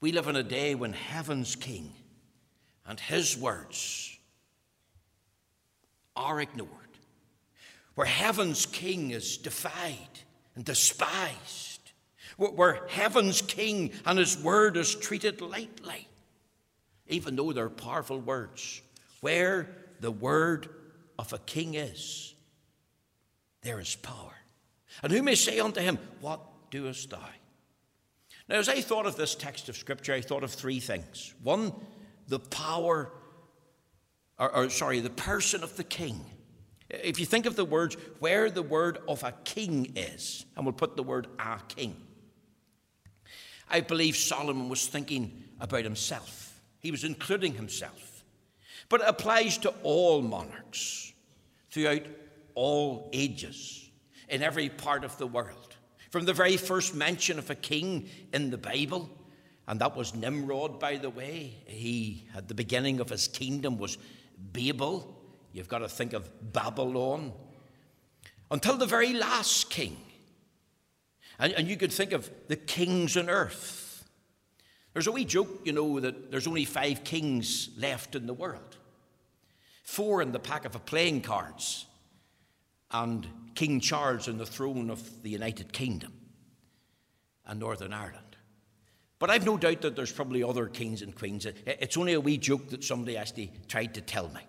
we 0.00 0.12
live 0.12 0.28
in 0.28 0.36
a 0.36 0.42
day 0.42 0.74
when 0.74 0.92
heaven's 0.92 1.56
king 1.56 1.92
and 2.86 3.00
his 3.00 3.36
words 3.36 4.18
are 6.14 6.40
ignored, 6.40 6.68
where 7.94 8.06
heaven's 8.06 8.66
king 8.66 9.10
is 9.10 9.36
defied 9.36 10.20
and 10.54 10.64
despised, 10.64 11.92
where 12.36 12.86
heaven's 12.88 13.42
king 13.42 13.92
and 14.04 14.18
his 14.18 14.36
word 14.38 14.76
is 14.76 14.94
treated 14.94 15.40
lightly, 15.40 16.08
even 17.06 17.36
though 17.36 17.52
they're 17.52 17.68
powerful 17.68 18.18
words, 18.18 18.82
where 19.20 19.68
the 20.00 20.10
word 20.10 20.68
of 21.18 21.32
a 21.32 21.38
king 21.38 21.74
is, 21.74 22.34
there 23.62 23.80
is 23.80 23.94
power. 23.96 24.34
And 25.02 25.12
who 25.12 25.22
may 25.22 25.34
say 25.34 25.58
unto 25.60 25.80
him, 25.80 25.98
What 26.20 26.40
doest 26.70 27.10
thou? 27.10 27.20
Now, 28.48 28.56
as 28.56 28.68
I 28.68 28.80
thought 28.80 29.06
of 29.06 29.16
this 29.16 29.34
text 29.34 29.68
of 29.68 29.76
Scripture, 29.76 30.12
I 30.12 30.20
thought 30.20 30.44
of 30.44 30.52
three 30.52 30.80
things. 30.80 31.34
One, 31.42 31.72
the 32.28 32.38
power, 32.38 33.10
or, 34.38 34.54
or, 34.54 34.70
sorry, 34.70 35.00
the 35.00 35.10
person 35.10 35.62
of 35.62 35.76
the 35.76 35.84
king. 35.84 36.20
If 37.02 37.18
you 37.18 37.26
think 37.26 37.46
of 37.46 37.56
the 37.56 37.64
words, 37.64 37.96
where 38.18 38.50
the 38.50 38.62
word 38.62 38.98
of 39.08 39.22
a 39.22 39.32
king 39.44 39.92
is, 39.96 40.44
and 40.56 40.64
we'll 40.64 40.72
put 40.72 40.96
the 40.96 41.02
word 41.02 41.26
a 41.38 41.58
king, 41.68 41.96
I 43.68 43.80
believe 43.80 44.16
Solomon 44.16 44.68
was 44.68 44.86
thinking 44.86 45.42
about 45.60 45.84
himself. 45.84 46.60
He 46.78 46.90
was 46.90 47.04
including 47.04 47.54
himself. 47.54 48.24
But 48.88 49.00
it 49.00 49.08
applies 49.08 49.58
to 49.58 49.72
all 49.82 50.20
monarchs 50.20 51.12
throughout 51.70 52.02
all 52.54 53.10
ages, 53.12 53.90
in 54.28 54.42
every 54.42 54.68
part 54.68 55.04
of 55.04 55.16
the 55.18 55.26
world. 55.26 55.74
From 56.10 56.24
the 56.24 56.32
very 56.32 56.56
first 56.56 56.94
mention 56.94 57.38
of 57.38 57.50
a 57.50 57.54
king 57.54 58.08
in 58.32 58.50
the 58.50 58.58
Bible, 58.58 59.10
and 59.66 59.80
that 59.80 59.96
was 59.96 60.14
Nimrod, 60.14 60.78
by 60.78 60.96
the 60.96 61.10
way. 61.10 61.54
He, 61.66 62.28
at 62.36 62.46
the 62.46 62.54
beginning 62.54 63.00
of 63.00 63.08
his 63.08 63.26
kingdom, 63.26 63.78
was 63.78 63.98
Babel. 64.52 65.16
You've 65.54 65.68
got 65.68 65.78
to 65.78 65.88
think 65.88 66.12
of 66.12 66.28
Babylon. 66.52 67.32
Until 68.50 68.76
the 68.76 68.86
very 68.86 69.14
last 69.14 69.70
king. 69.70 69.96
And, 71.38 71.54
and 71.54 71.66
you 71.66 71.78
could 71.78 71.92
think 71.92 72.12
of 72.12 72.30
the 72.48 72.56
kings 72.56 73.16
on 73.16 73.30
earth. 73.30 74.06
There's 74.92 75.06
a 75.06 75.12
wee 75.12 75.24
joke, 75.24 75.62
you 75.64 75.72
know, 75.72 75.98
that 76.00 76.30
there's 76.30 76.46
only 76.46 76.66
five 76.66 77.02
kings 77.04 77.70
left 77.78 78.14
in 78.14 78.26
the 78.26 78.34
world 78.34 78.76
four 79.84 80.22
in 80.22 80.32
the 80.32 80.40
pack 80.40 80.64
of 80.64 80.74
a 80.74 80.78
playing 80.80 81.20
cards, 81.20 81.86
and 82.90 83.26
King 83.54 83.80
Charles 83.80 84.28
on 84.28 84.38
the 84.38 84.46
throne 84.46 84.90
of 84.90 85.22
the 85.22 85.30
United 85.30 85.72
Kingdom 85.72 86.12
and 87.46 87.60
Northern 87.60 87.92
Ireland. 87.92 88.36
But 89.18 89.30
I've 89.30 89.46
no 89.46 89.56
doubt 89.56 89.82
that 89.82 89.94
there's 89.94 90.10
probably 90.10 90.42
other 90.42 90.66
kings 90.66 91.02
and 91.02 91.14
queens. 91.14 91.46
It's 91.66 91.96
only 91.96 92.14
a 92.14 92.20
wee 92.20 92.38
joke 92.38 92.70
that 92.70 92.82
somebody 92.82 93.16
actually 93.16 93.52
tried 93.68 93.94
to 93.94 94.00
tell 94.00 94.28
me. 94.30 94.40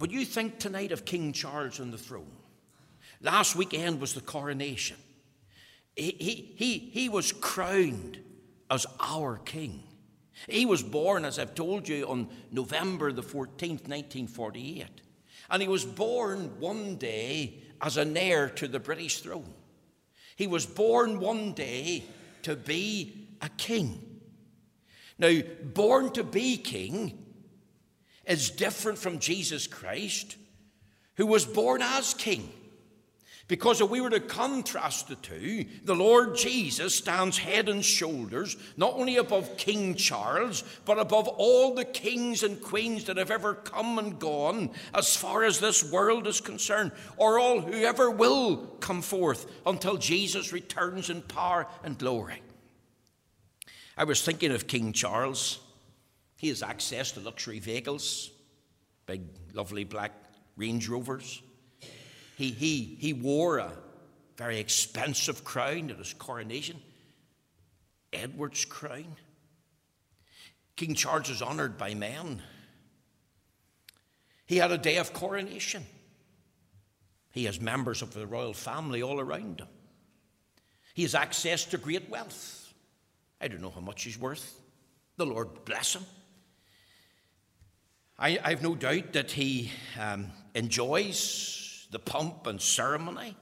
But 0.00 0.10
you 0.10 0.24
think 0.24 0.58
tonight 0.58 0.92
of 0.92 1.04
King 1.04 1.34
Charles 1.34 1.78
on 1.78 1.90
the 1.90 1.98
throne. 1.98 2.32
Last 3.20 3.54
weekend 3.54 4.00
was 4.00 4.14
the 4.14 4.22
coronation. 4.22 4.96
He, 5.94 6.16
he, 6.18 6.54
he, 6.56 6.78
he 6.78 7.08
was 7.10 7.32
crowned 7.32 8.18
as 8.70 8.86
our 8.98 9.36
king. 9.44 9.82
He 10.48 10.64
was 10.64 10.82
born, 10.82 11.26
as 11.26 11.38
I've 11.38 11.54
told 11.54 11.86
you, 11.86 12.08
on 12.08 12.30
November 12.50 13.12
the 13.12 13.22
14th, 13.22 13.86
1948. 13.88 14.86
And 15.50 15.60
he 15.60 15.68
was 15.68 15.84
born 15.84 16.58
one 16.58 16.96
day 16.96 17.58
as 17.82 17.98
an 17.98 18.16
heir 18.16 18.48
to 18.48 18.68
the 18.68 18.80
British 18.80 19.20
throne. 19.20 19.52
He 20.34 20.46
was 20.46 20.64
born 20.64 21.20
one 21.20 21.52
day 21.52 22.04
to 22.44 22.56
be 22.56 23.28
a 23.42 23.50
king. 23.50 24.22
Now, 25.18 25.40
born 25.74 26.10
to 26.12 26.24
be 26.24 26.56
king 26.56 27.26
is 28.30 28.50
different 28.50 28.98
from 28.98 29.18
Jesus 29.18 29.66
Christ, 29.66 30.36
who 31.16 31.26
was 31.26 31.44
born 31.44 31.82
as 31.82 32.14
king. 32.14 32.50
Because 33.48 33.80
if 33.80 33.90
we 33.90 34.00
were 34.00 34.10
to 34.10 34.20
contrast 34.20 35.08
the 35.08 35.16
two, 35.16 35.66
the 35.82 35.96
Lord 35.96 36.36
Jesus 36.36 36.94
stands 36.94 37.36
head 37.36 37.68
and 37.68 37.84
shoulders 37.84 38.56
not 38.76 38.94
only 38.94 39.16
above 39.16 39.56
King 39.56 39.96
Charles, 39.96 40.62
but 40.84 41.00
above 41.00 41.26
all 41.26 41.74
the 41.74 41.84
kings 41.84 42.44
and 42.44 42.62
queens 42.62 43.06
that 43.06 43.16
have 43.16 43.32
ever 43.32 43.54
come 43.54 43.98
and 43.98 44.20
gone 44.20 44.70
as 44.94 45.16
far 45.16 45.42
as 45.42 45.58
this 45.58 45.82
world 45.90 46.28
is 46.28 46.40
concerned, 46.40 46.92
or 47.16 47.40
all 47.40 47.60
who 47.60 47.82
ever 47.82 48.08
will 48.08 48.56
come 48.78 49.02
forth 49.02 49.50
until 49.66 49.96
Jesus 49.96 50.52
returns 50.52 51.10
in 51.10 51.20
power 51.20 51.66
and 51.82 51.98
glory. 51.98 52.40
I 53.96 54.04
was 54.04 54.22
thinking 54.22 54.52
of 54.52 54.68
King 54.68 54.92
Charles. 54.92 55.58
He 56.40 56.48
has 56.48 56.62
access 56.62 57.12
to 57.12 57.20
luxury 57.20 57.58
vehicles, 57.58 58.30
big, 59.04 59.20
lovely 59.52 59.84
black 59.84 60.12
Range 60.56 60.88
Rovers. 60.88 61.42
He, 62.34 62.48
he, 62.48 62.96
he 62.98 63.12
wore 63.12 63.58
a 63.58 63.70
very 64.38 64.58
expensive 64.58 65.44
crown 65.44 65.90
at 65.90 65.98
his 65.98 66.14
coronation, 66.14 66.80
Edward's 68.10 68.64
crown. 68.64 69.16
King 70.76 70.94
Charles 70.94 71.28
is 71.28 71.42
honoured 71.42 71.76
by 71.76 71.92
men. 71.92 72.40
He 74.46 74.56
had 74.56 74.72
a 74.72 74.78
day 74.78 74.96
of 74.96 75.12
coronation. 75.12 75.84
He 77.32 77.44
has 77.44 77.60
members 77.60 78.00
of 78.00 78.14
the 78.14 78.26
royal 78.26 78.54
family 78.54 79.02
all 79.02 79.20
around 79.20 79.60
him. 79.60 79.68
He 80.94 81.02
has 81.02 81.14
access 81.14 81.66
to 81.66 81.76
great 81.76 82.08
wealth. 82.08 82.72
I 83.42 83.48
don't 83.48 83.60
know 83.60 83.68
how 83.68 83.82
much 83.82 84.04
he's 84.04 84.18
worth. 84.18 84.58
The 85.18 85.26
Lord 85.26 85.66
bless 85.66 85.96
him. 85.96 86.06
I, 88.22 88.50
have 88.50 88.62
no 88.62 88.74
doubt 88.74 89.14
that 89.14 89.30
he 89.30 89.70
um, 89.98 90.26
enjoys 90.54 91.88
the 91.90 91.98
pomp 91.98 92.46
and 92.46 92.60
ceremony. 92.60 93.34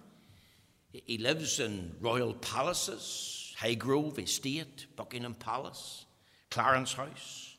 He 0.93 1.19
lives 1.19 1.59
in 1.59 1.97
royal 2.01 2.33
palaces, 2.33 3.57
Highgrove 3.59 4.21
Estate, 4.21 4.87
Buckingham 4.95 5.35
Palace, 5.35 6.07
Clarence 6.53 6.93
House. 6.93 7.57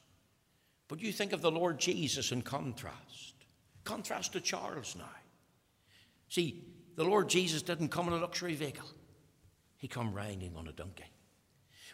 But 0.87 1.01
you 1.01 1.11
think 1.11 1.33
of 1.33 1.41
the 1.41 1.51
Lord 1.51 1.77
Jesus 1.77 2.31
in 2.31 2.41
contrast. 2.41 3.33
Contrast 3.83 4.31
to 4.33 4.39
Charles 4.39 4.95
now. 4.97 5.09
See, 6.29 6.63
the 6.95 7.03
Lord 7.03 7.27
Jesus 7.27 7.61
didn't 7.61 7.89
come 7.89 8.07
in 8.07 8.13
a 8.13 8.17
luxury 8.17 8.55
vehicle. 8.55 8.87
He 9.77 9.89
come 9.89 10.13
riding 10.13 10.53
on 10.55 10.69
a 10.69 10.71
donkey. 10.71 11.03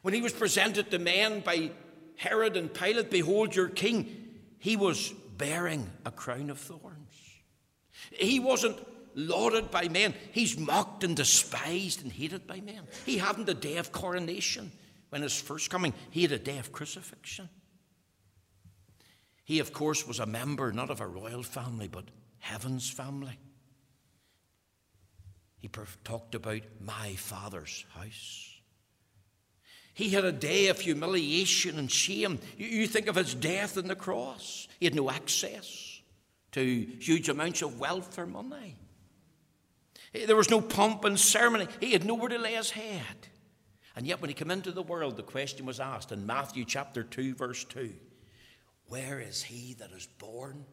When 0.04 0.14
he 0.14 0.22
was 0.22 0.34
presented 0.34 0.92
to 0.92 1.00
men 1.00 1.40
by 1.40 1.72
Herod 2.16 2.56
and 2.58 2.72
Pilate, 2.72 3.10
behold 3.10 3.56
your 3.56 3.70
king, 3.70 4.25
he 4.60 4.76
was 4.76 5.14
bearing 5.38 5.90
a 6.06 6.12
crown 6.12 6.50
of 6.50 6.60
thorns. 6.60 7.36
He 8.12 8.40
wasn't 8.40 8.78
lauded 9.16 9.72
by 9.72 9.88
men. 9.88 10.14
He's 10.32 10.58
mocked 10.58 11.04
and 11.04 11.16
despised 11.16 12.04
and 12.04 12.12
hated 12.12 12.48
by 12.48 12.62
men. 12.62 12.84
He 13.06 13.18
hadn't 13.18 13.50
a 13.50 13.54
day 13.54 13.78
of 13.78 13.92
coronation 13.92 14.72
when 15.10 15.22
his 15.22 15.40
first 15.40 15.70
coming, 15.70 15.94
he 16.12 16.24
had 16.24 16.32
a 16.32 16.40
day 16.40 16.58
of 16.58 16.72
crucifixion. 16.72 17.50
He, 19.46 19.60
of 19.60 19.72
course, 19.72 20.08
was 20.08 20.20
a 20.20 20.26
member 20.26 20.72
not 20.72 20.90
of 20.90 21.02
a 21.02 21.08
royal 21.08 21.44
family, 21.44 21.88
but 21.88 22.06
heaven's 22.40 22.90
family. 22.90 23.38
He 25.60 25.70
talked 26.04 26.36
about 26.36 26.62
my 26.80 27.14
father's 27.16 27.86
house. 27.96 28.55
He 29.96 30.10
had 30.10 30.26
a 30.26 30.32
day 30.34 30.68
of 30.68 30.82
humiliation 30.82 31.80
and 31.80 31.90
shame. 31.90 32.40
You 32.58 32.86
think 32.86 33.08
of 33.08 33.16
his 33.16 33.34
death 33.34 33.78
on 33.78 33.88
the 33.88 33.96
cross. 33.96 34.68
He 34.78 34.86
had 34.86 34.94
no 34.94 35.10
access 35.10 36.02
to 36.52 36.88
huge 37.00 37.30
amounts 37.30 37.62
of 37.62 37.80
wealth 37.80 38.20
or 38.20 38.26
money. 38.26 38.76
There 40.14 40.36
was 40.36 40.50
no 40.50 40.60
pomp 40.60 41.06
and 41.06 41.18
ceremony. 41.18 41.70
He 41.80 41.94
had 41.94 42.04
nowhere 42.06 42.28
to 42.28 42.38
lay 42.38 42.56
his 42.56 42.72
head. 42.72 43.30
And 43.96 44.06
yet, 44.06 44.20
when 44.20 44.30
he 44.30 44.34
came 44.34 44.52
into 44.52 44.74
the 44.74 44.84
world, 44.84 45.16
the 45.16 45.24
question 45.24 45.66
was 45.66 45.80
asked 45.80 46.12
in 46.12 46.26
Matthew 46.26 46.66
chapter 46.66 47.02
2, 47.02 47.34
verse 47.36 47.64
2 47.64 47.94
Where 48.88 49.22
is 49.22 49.44
he 49.44 49.76
that 49.76 49.92
is 49.94 50.08
born 50.20 50.66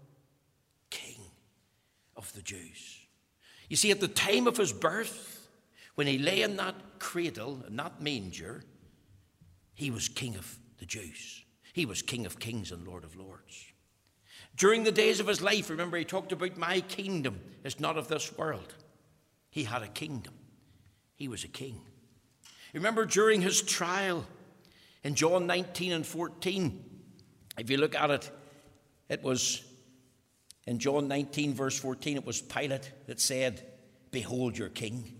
King 0.90 1.20
of 2.16 2.32
the 2.32 2.42
Jews? 2.42 2.98
You 3.68 3.76
see, 3.76 3.92
at 3.92 4.00
the 4.00 4.08
time 4.08 4.48
of 4.48 4.56
his 4.56 4.72
birth, 4.72 5.48
when 5.94 6.08
he 6.08 6.18
lay 6.18 6.42
in 6.42 6.56
that 6.56 6.74
cradle, 6.98 7.64
in 7.68 7.76
that 7.76 8.02
manger, 8.02 8.64
he 9.74 9.90
was 9.90 10.08
King 10.08 10.36
of 10.36 10.58
the 10.78 10.86
Jews. 10.86 11.44
He 11.72 11.86
was 11.86 12.02
King 12.02 12.26
of 12.26 12.38
kings 12.38 12.70
and 12.70 12.86
Lord 12.86 13.04
of 13.04 13.16
lords. 13.16 13.72
During 14.56 14.84
the 14.84 14.92
days 14.92 15.20
of 15.20 15.26
his 15.26 15.40
life, 15.40 15.70
remember, 15.70 15.96
he 15.96 16.04
talked 16.04 16.32
about 16.32 16.56
my 16.56 16.80
kingdom 16.80 17.40
is 17.64 17.80
not 17.80 17.96
of 17.96 18.08
this 18.08 18.36
world. 18.36 18.74
He 19.50 19.64
had 19.64 19.82
a 19.82 19.88
kingdom, 19.88 20.34
he 21.14 21.28
was 21.28 21.44
a 21.44 21.48
king. 21.48 21.80
Remember, 22.74 23.04
during 23.04 23.42
his 23.42 23.60
trial 23.60 24.24
in 25.04 25.14
John 25.14 25.46
19 25.46 25.92
and 25.92 26.06
14, 26.06 26.84
if 27.58 27.68
you 27.68 27.76
look 27.76 27.94
at 27.94 28.10
it, 28.10 28.30
it 29.10 29.22
was 29.22 29.62
in 30.66 30.78
John 30.78 31.08
19, 31.08 31.54
verse 31.54 31.78
14, 31.78 32.16
it 32.16 32.26
was 32.26 32.40
Pilate 32.40 32.90
that 33.06 33.20
said, 33.20 33.62
Behold 34.10 34.56
your 34.56 34.68
king. 34.68 35.16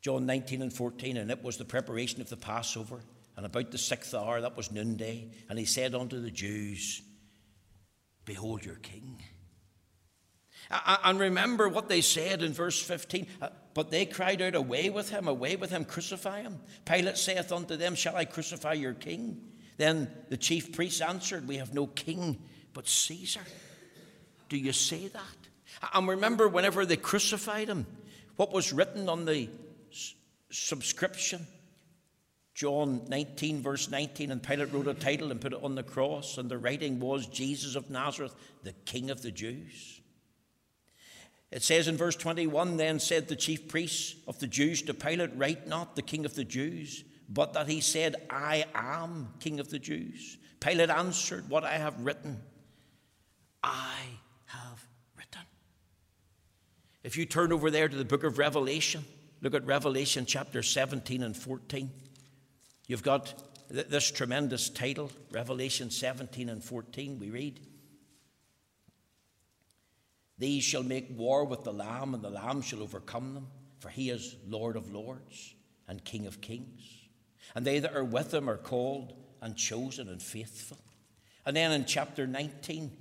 John 0.00 0.26
19 0.26 0.62
and 0.62 0.72
14, 0.72 1.16
and 1.16 1.30
it 1.30 1.44
was 1.44 1.58
the 1.58 1.64
preparation 1.64 2.20
of 2.20 2.28
the 2.28 2.36
Passover. 2.36 3.00
And 3.36 3.46
about 3.46 3.70
the 3.70 3.78
sixth 3.78 4.14
hour, 4.14 4.40
that 4.40 4.56
was 4.56 4.70
noonday, 4.70 5.30
and 5.48 5.58
he 5.58 5.64
said 5.64 5.94
unto 5.94 6.20
the 6.20 6.30
Jews, 6.30 7.02
Behold 8.24 8.64
your 8.64 8.76
king. 8.76 9.22
And 10.70 11.18
remember 11.18 11.68
what 11.68 11.88
they 11.88 12.00
said 12.00 12.42
in 12.42 12.52
verse 12.52 12.80
15. 12.80 13.26
Uh, 13.40 13.48
but 13.74 13.90
they 13.90 14.06
cried 14.06 14.40
out, 14.40 14.54
Away 14.54 14.90
with 14.90 15.10
him, 15.10 15.28
away 15.28 15.56
with 15.56 15.70
him, 15.70 15.84
crucify 15.84 16.42
him. 16.42 16.60
Pilate 16.84 17.18
saith 17.18 17.52
unto 17.52 17.76
them, 17.76 17.94
Shall 17.94 18.16
I 18.16 18.24
crucify 18.24 18.74
your 18.74 18.94
king? 18.94 19.40
Then 19.76 20.10
the 20.28 20.36
chief 20.36 20.72
priests 20.72 21.00
answered, 21.00 21.48
We 21.48 21.56
have 21.56 21.74
no 21.74 21.86
king 21.86 22.38
but 22.72 22.88
Caesar. 22.88 23.42
Do 24.48 24.56
you 24.56 24.72
say 24.72 25.08
that? 25.08 25.90
And 25.94 26.06
remember, 26.08 26.48
whenever 26.48 26.86
they 26.86 26.96
crucified 26.96 27.68
him, 27.68 27.86
what 28.36 28.52
was 28.52 28.72
written 28.72 29.08
on 29.08 29.24
the 29.24 29.48
subscription? 30.50 31.46
John 32.54 33.02
19, 33.08 33.62
verse 33.62 33.90
19, 33.90 34.30
and 34.30 34.42
Pilate 34.42 34.72
wrote 34.72 34.86
a 34.86 34.94
title 34.94 35.30
and 35.30 35.40
put 35.40 35.54
it 35.54 35.62
on 35.62 35.74
the 35.74 35.82
cross, 35.82 36.36
and 36.36 36.50
the 36.50 36.58
writing 36.58 37.00
was 37.00 37.26
Jesus 37.26 37.76
of 37.76 37.88
Nazareth, 37.88 38.34
the 38.62 38.74
King 38.84 39.10
of 39.10 39.22
the 39.22 39.30
Jews. 39.30 40.00
It 41.50 41.62
says 41.62 41.88
in 41.88 41.96
verse 41.96 42.16
21 42.16 42.76
Then 42.76 42.98
said 42.98 43.28
the 43.28 43.36
chief 43.36 43.68
priests 43.68 44.16
of 44.26 44.38
the 44.38 44.46
Jews 44.46 44.82
to 44.82 44.94
Pilate, 44.94 45.30
Write 45.36 45.66
not 45.66 45.96
the 45.96 46.02
King 46.02 46.24
of 46.24 46.34
the 46.34 46.44
Jews, 46.44 47.04
but 47.28 47.54
that 47.54 47.68
he 47.68 47.80
said, 47.80 48.16
I 48.28 48.64
am 48.74 49.28
King 49.40 49.58
of 49.58 49.70
the 49.70 49.78
Jews. 49.78 50.36
Pilate 50.60 50.90
answered, 50.90 51.48
What 51.48 51.64
I 51.64 51.74
have 51.74 51.98
written, 52.00 52.40
I 53.62 53.96
have 54.46 54.86
written. 55.16 55.46
If 57.02 57.16
you 57.16 57.24
turn 57.24 57.52
over 57.52 57.70
there 57.70 57.88
to 57.88 57.96
the 57.96 58.04
book 58.04 58.24
of 58.24 58.38
Revelation, 58.38 59.04
look 59.40 59.54
at 59.54 59.66
Revelation 59.66 60.26
chapter 60.26 60.62
17 60.62 61.22
and 61.22 61.36
14. 61.36 61.90
You've 62.92 63.02
got 63.02 63.32
this 63.70 64.10
tremendous 64.10 64.68
title, 64.68 65.10
Revelation 65.30 65.90
17 65.90 66.50
and 66.50 66.62
14. 66.62 67.18
We 67.18 67.30
read, 67.30 67.58
These 70.36 70.62
shall 70.62 70.82
make 70.82 71.06
war 71.16 71.46
with 71.46 71.64
the 71.64 71.72
Lamb, 71.72 72.12
and 72.12 72.22
the 72.22 72.28
Lamb 72.28 72.60
shall 72.60 72.82
overcome 72.82 73.32
them, 73.32 73.46
for 73.78 73.88
he 73.88 74.10
is 74.10 74.36
Lord 74.46 74.76
of 74.76 74.92
lords 74.92 75.54
and 75.88 76.04
King 76.04 76.26
of 76.26 76.42
kings. 76.42 76.82
And 77.54 77.64
they 77.64 77.78
that 77.78 77.96
are 77.96 78.04
with 78.04 78.34
him 78.34 78.50
are 78.50 78.58
called 78.58 79.14
and 79.40 79.56
chosen 79.56 80.10
and 80.10 80.20
faithful. 80.20 80.76
And 81.46 81.56
then 81.56 81.72
in 81.72 81.86
chapter 81.86 82.26
19, 82.26 82.94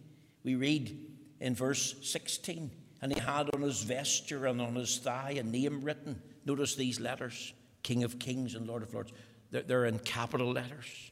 we 0.46 0.56
read 0.56 0.98
in 1.42 1.54
verse 1.54 1.96
16, 2.02 2.72
and 3.02 3.14
he 3.14 3.20
had 3.20 3.50
on 3.54 3.62
his 3.62 3.84
vesture 3.84 4.46
and 4.46 4.62
on 4.62 4.76
his 4.76 5.00
thigh 5.00 5.36
a 5.38 5.44
name 5.44 5.82
written. 5.82 6.22
Notice 6.46 6.76
these 6.76 7.02
letters 7.02 7.52
King 7.84 8.04
of 8.04 8.20
Kings 8.20 8.56
and 8.56 8.68
Lord 8.68 8.84
of 8.84 8.94
Lords. 8.94 9.12
They're, 9.52 9.64
they're 9.64 9.86
in 9.86 10.00
capital 10.00 10.52
letters, 10.52 11.12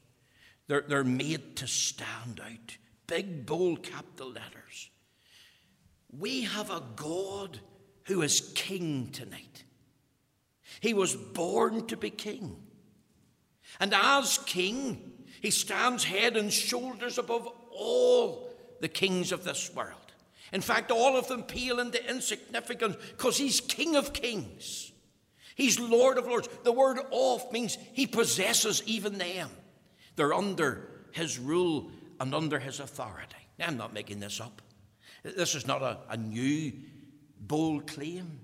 they're, 0.67 0.83
they're 0.87 1.03
made 1.03 1.57
to 1.57 1.67
stand 1.67 2.41
out. 2.43 2.77
Big, 3.07 3.45
bold 3.45 3.81
capital 3.83 4.31
letters. 4.31 4.91
We 6.15 6.43
have 6.43 6.69
a 6.69 6.83
God 6.95 7.59
who 8.05 8.21
is 8.21 8.51
king 8.55 9.09
tonight. 9.11 9.63
He 10.79 10.93
was 10.93 11.15
born 11.15 11.87
to 11.87 11.97
be 11.97 12.09
king. 12.11 12.55
And 13.79 13.93
as 13.93 14.37
king, 14.45 15.11
he 15.41 15.51
stands 15.51 16.03
head 16.03 16.37
and 16.37 16.51
shoulders 16.51 17.17
above 17.17 17.47
all 17.71 18.49
the 18.81 18.87
kings 18.87 19.31
of 19.31 19.43
this 19.43 19.73
world. 19.73 19.95
In 20.51 20.61
fact, 20.61 20.91
all 20.91 21.15
of 21.15 21.27
them 21.27 21.43
pale 21.43 21.79
into 21.79 22.07
insignificance 22.09 22.95
because 23.09 23.37
he's 23.37 23.61
King 23.61 23.95
of 23.95 24.13
Kings. 24.13 24.88
He's 25.59 25.77
Lord 25.77 26.17
of 26.17 26.25
Lords. 26.25 26.47
The 26.63 26.71
word 26.71 26.99
of 27.11 27.51
means 27.51 27.77
he 27.91 28.07
possesses 28.07 28.81
even 28.85 29.17
them. 29.17 29.49
They're 30.15 30.33
under 30.33 30.89
his 31.11 31.37
rule 31.37 31.91
and 32.17 32.33
under 32.33 32.59
his 32.59 32.79
authority. 32.79 33.35
Now, 33.57 33.67
I'm 33.67 33.75
not 33.75 33.93
making 33.93 34.21
this 34.21 34.39
up. 34.39 34.61
This 35.21 35.55
is 35.55 35.67
not 35.67 35.81
a, 35.81 35.97
a 36.09 36.15
new, 36.15 36.71
bold 37.41 37.87
claim. 37.87 38.39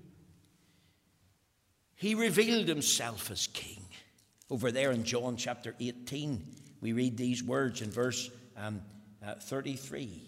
He 1.94 2.14
revealed 2.14 2.68
himself 2.68 3.30
as 3.30 3.46
king. 3.46 3.82
Over 4.50 4.70
there 4.70 4.92
in 4.92 5.02
John 5.02 5.38
chapter 5.38 5.74
18, 5.80 6.44
we 6.82 6.92
read 6.92 7.16
these 7.16 7.42
words 7.42 7.80
in 7.80 7.90
verse 7.90 8.30
um, 8.58 8.82
uh, 9.26 9.36
33. 9.36 10.20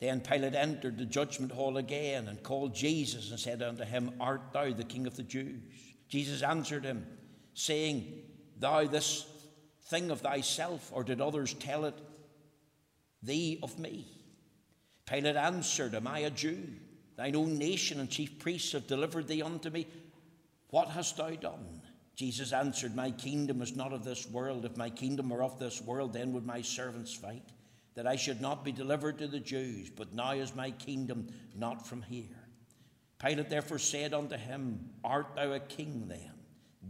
Then 0.00 0.20
Pilate 0.20 0.56
entered 0.56 0.98
the 0.98 1.04
judgment 1.04 1.52
hall 1.52 1.76
again 1.76 2.26
and 2.26 2.42
called 2.42 2.74
Jesus 2.74 3.30
and 3.30 3.38
said 3.38 3.62
unto 3.62 3.84
him, 3.84 4.10
Art 4.18 4.52
thou 4.52 4.72
the 4.72 4.82
king 4.82 5.06
of 5.06 5.14
the 5.14 5.22
Jews? 5.22 5.91
Jesus 6.12 6.42
answered 6.42 6.84
him, 6.84 7.06
saying, 7.54 8.04
Thou 8.58 8.84
this 8.84 9.24
thing 9.84 10.10
of 10.10 10.20
thyself, 10.20 10.90
or 10.92 11.04
did 11.04 11.22
others 11.22 11.54
tell 11.54 11.86
it 11.86 11.98
thee 13.22 13.58
of 13.62 13.78
me? 13.78 14.06
Pilate 15.06 15.36
answered, 15.36 15.94
Am 15.94 16.06
I 16.06 16.18
a 16.18 16.30
Jew? 16.30 16.68
Thine 17.16 17.34
own 17.34 17.56
nation 17.56 17.98
and 17.98 18.10
chief 18.10 18.38
priests 18.38 18.72
have 18.72 18.86
delivered 18.86 19.26
thee 19.26 19.40
unto 19.40 19.70
me. 19.70 19.86
What 20.68 20.88
hast 20.88 21.16
thou 21.16 21.30
done? 21.30 21.80
Jesus 22.14 22.52
answered, 22.52 22.94
My 22.94 23.10
kingdom 23.10 23.62
is 23.62 23.74
not 23.74 23.94
of 23.94 24.04
this 24.04 24.28
world. 24.28 24.66
If 24.66 24.76
my 24.76 24.90
kingdom 24.90 25.30
were 25.30 25.42
of 25.42 25.58
this 25.58 25.80
world, 25.80 26.12
then 26.12 26.34
would 26.34 26.44
my 26.44 26.60
servants 26.60 27.14
fight, 27.14 27.52
that 27.94 28.06
I 28.06 28.16
should 28.16 28.42
not 28.42 28.66
be 28.66 28.72
delivered 28.72 29.16
to 29.20 29.28
the 29.28 29.40
Jews. 29.40 29.88
But 29.88 30.12
now 30.12 30.32
is 30.32 30.54
my 30.54 30.72
kingdom 30.72 31.28
not 31.56 31.86
from 31.86 32.02
here. 32.02 32.41
Pilate 33.24 33.48
therefore 33.48 33.78
said 33.78 34.12
unto 34.12 34.36
him, 34.36 34.90
Art 35.04 35.34
thou 35.36 35.52
a 35.52 35.60
king 35.60 36.06
then? 36.08 36.32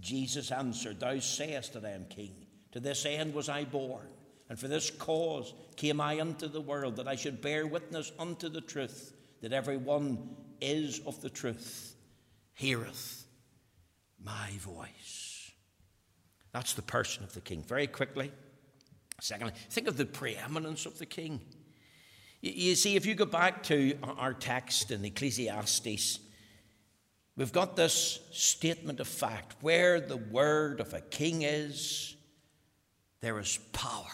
Jesus 0.00 0.50
answered, 0.50 1.00
Thou 1.00 1.18
sayest 1.18 1.74
that 1.74 1.84
I 1.84 1.90
am 1.90 2.06
king. 2.06 2.34
To 2.72 2.80
this 2.80 3.04
end 3.04 3.34
was 3.34 3.50
I 3.50 3.64
born, 3.64 4.08
and 4.48 4.58
for 4.58 4.66
this 4.66 4.90
cause 4.90 5.52
came 5.76 6.00
I 6.00 6.14
into 6.14 6.48
the 6.48 6.60
world, 6.60 6.96
that 6.96 7.08
I 7.08 7.16
should 7.16 7.42
bear 7.42 7.66
witness 7.66 8.10
unto 8.18 8.48
the 8.48 8.62
truth, 8.62 9.12
that 9.42 9.52
every 9.52 9.76
one 9.76 10.36
is 10.60 11.00
of 11.06 11.20
the 11.20 11.28
truth, 11.28 11.94
heareth 12.54 13.26
my 14.24 14.50
voice. 14.58 15.50
That's 16.52 16.74
the 16.74 16.82
person 16.82 17.24
of 17.24 17.34
the 17.34 17.40
king. 17.40 17.62
Very 17.62 17.86
quickly. 17.86 18.32
Secondly, 19.20 19.52
think 19.70 19.86
of 19.86 19.96
the 19.96 20.06
preeminence 20.06 20.86
of 20.86 20.98
the 20.98 21.06
king. 21.06 21.40
You 22.42 22.74
see, 22.74 22.96
if 22.96 23.06
you 23.06 23.14
go 23.14 23.24
back 23.24 23.62
to 23.64 23.96
our 24.02 24.34
text 24.34 24.90
in 24.90 25.04
Ecclesiastes, 25.04 26.18
we've 27.36 27.52
got 27.52 27.76
this 27.76 28.18
statement 28.32 28.98
of 28.98 29.06
fact 29.06 29.54
where 29.60 30.00
the 30.00 30.16
word 30.16 30.80
of 30.80 30.92
a 30.92 31.00
king 31.00 31.42
is, 31.42 32.16
there 33.20 33.38
is 33.38 33.60
power. 33.72 34.10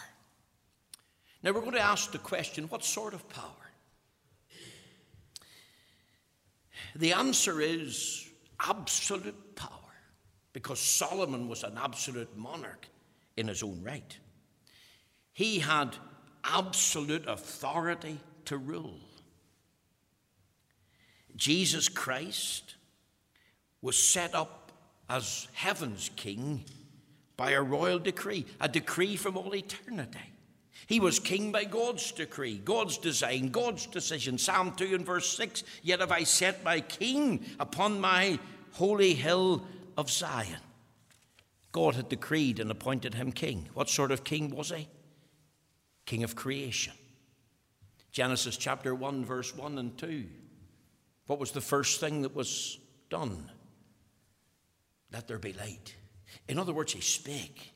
Now, 1.41 1.53
we're 1.53 1.61
going 1.61 1.71
to 1.71 1.79
ask 1.79 2.11
the 2.11 2.19
question 2.19 2.65
what 2.65 2.83
sort 2.83 3.15
of 3.15 3.27
power? 3.29 3.71
The 6.95 7.13
answer 7.13 7.59
is 7.59 8.29
absolute 8.59 9.55
power 9.55 9.71
because 10.53 10.79
Solomon 10.79 11.49
was 11.49 11.63
an 11.63 11.79
absolute 11.81 12.37
monarch 12.37 12.87
in 13.37 13.47
his 13.47 13.63
own 13.63 13.81
right. 13.81 14.17
He 15.33 15.57
had 15.57 15.95
absolute 16.43 17.27
authority 17.27 18.19
to 18.45 18.57
rule. 18.57 18.99
Jesus 21.35 21.87
Christ 21.87 22.75
was 23.81 23.97
set 23.97 24.35
up 24.35 24.71
as 25.09 25.47
heaven's 25.53 26.09
king 26.15 26.65
by 27.37 27.51
a 27.51 27.61
royal 27.61 27.99
decree, 27.99 28.45
a 28.59 28.67
decree 28.67 29.15
from 29.15 29.37
all 29.37 29.55
eternity. 29.55 30.19
He 30.87 30.99
was 30.99 31.19
king 31.19 31.51
by 31.51 31.65
God's 31.65 32.11
decree, 32.11 32.59
God's 32.65 32.97
design, 32.97 33.49
God's 33.49 33.85
decision. 33.85 34.37
Psalm 34.37 34.73
2 34.75 34.95
and 34.95 35.05
verse 35.05 35.29
6 35.37 35.63
Yet 35.83 35.99
have 35.99 36.11
I 36.11 36.23
set 36.23 36.63
my 36.63 36.81
king 36.81 37.45
upon 37.59 38.01
my 38.01 38.39
holy 38.73 39.13
hill 39.13 39.65
of 39.97 40.09
Zion. 40.09 40.59
God 41.71 41.95
had 41.95 42.09
decreed 42.09 42.59
and 42.59 42.71
appointed 42.71 43.13
him 43.13 43.31
king. 43.31 43.69
What 43.73 43.89
sort 43.89 44.11
of 44.11 44.23
king 44.23 44.55
was 44.55 44.71
he? 44.71 44.87
King 46.09 46.23
of 46.23 46.35
creation. 46.35 46.93
Genesis 48.11 48.57
chapter 48.57 48.95
1, 48.95 49.23
verse 49.25 49.55
1 49.55 49.77
and 49.77 49.95
2. 49.95 50.25
What 51.27 51.37
was 51.37 51.51
the 51.51 51.61
first 51.61 51.99
thing 51.99 52.23
that 52.23 52.35
was 52.35 52.79
done? 53.11 53.51
Let 55.13 55.27
there 55.27 55.37
be 55.37 55.53
light. 55.53 55.93
In 56.47 56.57
other 56.57 56.73
words, 56.73 56.93
he 56.93 57.01
spake. 57.01 57.73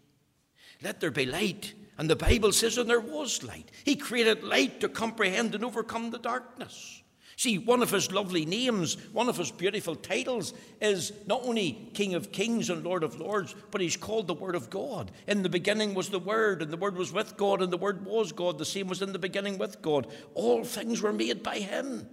Let 0.81 0.99
there 0.99 1.11
be 1.11 1.27
light. 1.27 1.75
And 1.99 2.09
the 2.09 2.15
Bible 2.15 2.51
says, 2.51 2.79
and 2.79 2.89
there 2.89 2.99
was 2.99 3.43
light. 3.43 3.69
He 3.83 3.95
created 3.95 4.43
light 4.43 4.81
to 4.81 4.89
comprehend 4.89 5.53
and 5.53 5.63
overcome 5.63 6.09
the 6.09 6.17
darkness. 6.17 7.02
See, 7.35 7.57
one 7.57 7.81
of 7.81 7.89
his 7.89 8.11
lovely 8.11 8.45
names, 8.45 8.95
one 9.11 9.27
of 9.27 9.37
his 9.37 9.51
beautiful 9.51 9.95
titles 9.95 10.53
is 10.81 11.11
not 11.25 11.41
only 11.43 11.89
King 11.93 12.13
of 12.13 12.31
Kings 12.31 12.69
and 12.69 12.83
Lord 12.83 13.03
of 13.03 13.19
Lords, 13.19 13.55
but 13.71 13.81
he's 13.81 13.97
called 13.97 14.27
the 14.27 14.33
Word 14.33 14.55
of 14.55 14.69
God. 14.69 15.11
In 15.27 15.41
the 15.41 15.49
beginning 15.49 15.93
was 15.93 16.09
the 16.09 16.19
Word, 16.19 16.61
and 16.61 16.71
the 16.71 16.77
Word 16.77 16.95
was 16.95 17.11
with 17.11 17.35
God, 17.35 17.61
and 17.61 17.71
the 17.71 17.77
Word 17.77 18.05
was 18.05 18.31
God. 18.31 18.57
The 18.57 18.65
same 18.65 18.87
was 18.87 19.01
in 19.01 19.13
the 19.13 19.19
beginning 19.19 19.57
with 19.57 19.81
God. 19.81 20.07
All 20.35 20.63
things 20.63 21.01
were 21.01 21.13
made 21.13 21.41
by 21.41 21.57
him. 21.57 22.07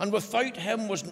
And 0.00 0.12
without 0.12 0.56
him 0.56 0.88
was 0.88 1.04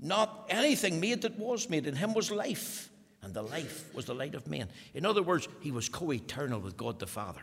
not 0.00 0.46
anything 0.48 1.00
made 1.00 1.22
that 1.22 1.38
was 1.38 1.70
made. 1.70 1.86
In 1.86 1.94
him 1.94 2.14
was 2.14 2.30
life, 2.30 2.90
and 3.22 3.34
the 3.34 3.42
life 3.42 3.94
was 3.94 4.06
the 4.06 4.14
light 4.14 4.34
of 4.34 4.46
men. 4.48 4.68
In 4.94 5.06
other 5.06 5.22
words, 5.22 5.48
he 5.60 5.70
was 5.70 5.88
co 5.88 6.12
eternal 6.12 6.60
with 6.60 6.76
God 6.76 6.98
the 6.98 7.06
Father. 7.06 7.42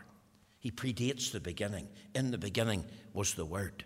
He 0.58 0.70
predates 0.70 1.30
the 1.30 1.40
beginning. 1.40 1.88
In 2.14 2.30
the 2.30 2.38
beginning 2.38 2.84
was 3.12 3.34
the 3.34 3.44
Word. 3.44 3.84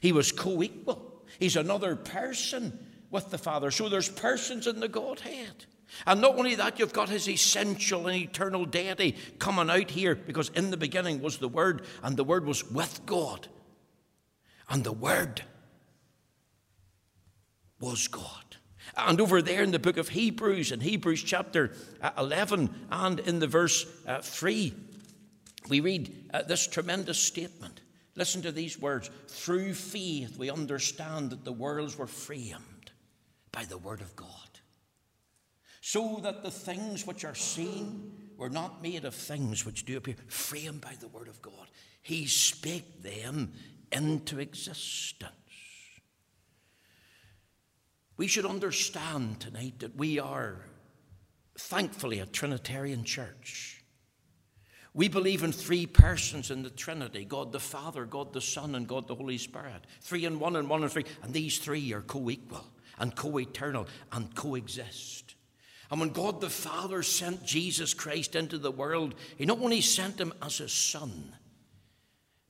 He 0.00 0.12
was 0.12 0.32
co 0.32 0.62
equal. 0.62 1.24
He's 1.38 1.56
another 1.56 1.96
person 1.96 2.78
with 3.10 3.30
the 3.30 3.38
Father. 3.38 3.70
So 3.70 3.88
there's 3.88 4.08
persons 4.08 4.66
in 4.66 4.80
the 4.80 4.88
Godhead. 4.88 5.66
And 6.06 6.20
not 6.20 6.38
only 6.38 6.54
that, 6.54 6.78
you've 6.78 6.92
got 6.92 7.10
his 7.10 7.28
essential 7.28 8.06
and 8.06 8.16
eternal 8.16 8.64
deity 8.64 9.16
coming 9.38 9.70
out 9.70 9.90
here 9.90 10.14
because 10.14 10.48
in 10.50 10.70
the 10.70 10.76
beginning 10.76 11.20
was 11.20 11.38
the 11.38 11.48
Word, 11.48 11.82
and 12.02 12.16
the 12.16 12.24
Word 12.24 12.46
was 12.46 12.68
with 12.70 13.04
God. 13.04 13.48
And 14.70 14.82
the 14.84 14.92
Word 14.92 15.42
was 17.78 18.08
God. 18.08 18.56
And 18.96 19.20
over 19.20 19.42
there 19.42 19.62
in 19.62 19.70
the 19.70 19.78
book 19.78 19.98
of 19.98 20.08
Hebrews, 20.08 20.72
in 20.72 20.80
Hebrews 20.80 21.22
chapter 21.22 21.72
uh, 22.00 22.10
11 22.16 22.86
and 22.90 23.20
in 23.20 23.38
the 23.38 23.46
verse 23.46 23.86
uh, 24.06 24.20
3, 24.20 24.72
we 25.68 25.80
read 25.80 26.30
uh, 26.32 26.42
this 26.42 26.66
tremendous 26.66 27.18
statement. 27.18 27.81
Listen 28.14 28.42
to 28.42 28.52
these 28.52 28.78
words 28.78 29.10
Through 29.28 29.74
faith, 29.74 30.36
we 30.36 30.50
understand 30.50 31.30
that 31.30 31.44
the 31.44 31.52
worlds 31.52 31.96
were 31.96 32.06
framed 32.06 32.90
by 33.50 33.64
the 33.64 33.78
word 33.78 34.00
of 34.00 34.16
God, 34.16 34.28
so 35.80 36.20
that 36.22 36.42
the 36.42 36.50
things 36.50 37.06
which 37.06 37.24
are 37.24 37.34
seen 37.34 38.12
were 38.36 38.50
not 38.50 38.82
made 38.82 39.04
of 39.04 39.14
things 39.14 39.64
which 39.64 39.84
do 39.84 39.96
appear, 39.96 40.16
framed 40.28 40.80
by 40.80 40.94
the 41.00 41.08
word 41.08 41.28
of 41.28 41.40
God. 41.42 41.68
He 42.02 42.26
spake 42.26 43.02
them 43.02 43.52
into 43.90 44.38
existence. 44.40 45.32
We 48.16 48.26
should 48.26 48.46
understand 48.46 49.40
tonight 49.40 49.80
that 49.80 49.96
we 49.96 50.18
are, 50.18 50.66
thankfully, 51.58 52.20
a 52.20 52.26
Trinitarian 52.26 53.04
church. 53.04 53.81
We 54.94 55.08
believe 55.08 55.42
in 55.42 55.52
three 55.52 55.86
persons 55.86 56.50
in 56.50 56.62
the 56.62 56.70
Trinity 56.70 57.24
God 57.24 57.52
the 57.52 57.60
Father, 57.60 58.04
God 58.04 58.32
the 58.32 58.40
Son, 58.40 58.74
and 58.74 58.86
God 58.86 59.08
the 59.08 59.14
Holy 59.14 59.38
Spirit. 59.38 59.86
Three 60.02 60.24
in 60.24 60.38
one 60.38 60.56
and 60.56 60.68
one 60.68 60.82
in 60.82 60.88
three. 60.88 61.06
And 61.22 61.32
these 61.32 61.58
three 61.58 61.92
are 61.92 62.02
co 62.02 62.28
equal 62.28 62.66
and 62.98 63.14
co 63.16 63.38
eternal 63.38 63.86
and 64.12 64.34
coexist. 64.34 65.34
And 65.90 66.00
when 66.00 66.10
God 66.10 66.40
the 66.40 66.50
Father 66.50 67.02
sent 67.02 67.44
Jesus 67.44 67.92
Christ 67.94 68.34
into 68.34 68.58
the 68.58 68.70
world, 68.70 69.14
He 69.36 69.46
not 69.46 69.60
only 69.60 69.80
sent 69.80 70.20
Him 70.20 70.32
as 70.42 70.58
His 70.58 70.72
Son, 70.72 71.34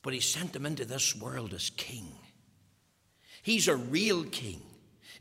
but 0.02 0.12
He 0.12 0.20
sent 0.20 0.55
Him 0.55 0.66
into 0.66 0.85
this 0.85 1.16
world 1.16 1.55
as 1.55 1.70
King. 1.70 2.07
He's 3.42 3.68
a 3.68 3.76
real 3.76 4.24
King, 4.24 4.62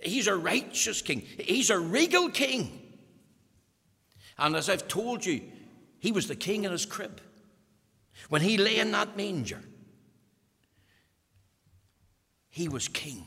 He's 0.02 0.28
a 0.28 0.36
righteous 0.36 1.02
King, 1.02 1.22
He's 1.40 1.70
a 1.70 1.80
regal 1.80 2.30
King. 2.30 2.80
And 4.38 4.56
as 4.56 4.70
I've 4.70 4.88
told 4.88 5.24
you, 5.24 5.42
he 6.02 6.12
was 6.12 6.28
the 6.28 6.36
king 6.36 6.66
in 6.66 6.72
his 6.72 6.86
crib. 6.86 7.22
When 8.28 8.42
he 8.42 8.58
lay 8.58 8.80
in 8.80 8.92
that 8.92 9.16
manger, 9.16 9.62
he 12.50 12.68
was 12.68 12.88
king. 12.88 13.26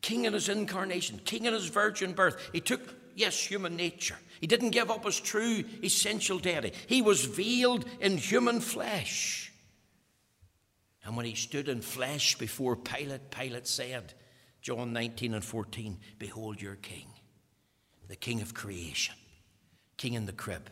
King 0.00 0.24
in 0.24 0.32
his 0.32 0.48
incarnation, 0.48 1.20
king 1.24 1.46
in 1.46 1.52
his 1.52 1.66
virgin 1.66 2.12
birth. 2.12 2.50
He 2.52 2.60
took, 2.60 2.80
yes, 3.16 3.38
human 3.38 3.76
nature. 3.76 4.16
He 4.40 4.46
didn't 4.46 4.70
give 4.70 4.90
up 4.90 5.04
his 5.04 5.18
true 5.18 5.64
essential 5.82 6.38
deity. 6.38 6.72
He 6.86 7.02
was 7.02 7.24
veiled 7.24 7.84
in 8.00 8.16
human 8.16 8.60
flesh. 8.60 9.52
And 11.04 11.16
when 11.16 11.26
he 11.26 11.34
stood 11.34 11.68
in 11.68 11.82
flesh 11.82 12.38
before 12.38 12.76
Pilate, 12.76 13.32
Pilate 13.32 13.66
said, 13.66 14.14
John 14.60 14.92
19 14.92 15.34
and 15.34 15.44
14, 15.44 15.98
Behold 16.20 16.62
your 16.62 16.76
king, 16.76 17.08
the 18.06 18.14
king 18.14 18.40
of 18.40 18.54
creation, 18.54 19.16
king 19.96 20.14
in 20.14 20.26
the 20.26 20.32
crib 20.32 20.70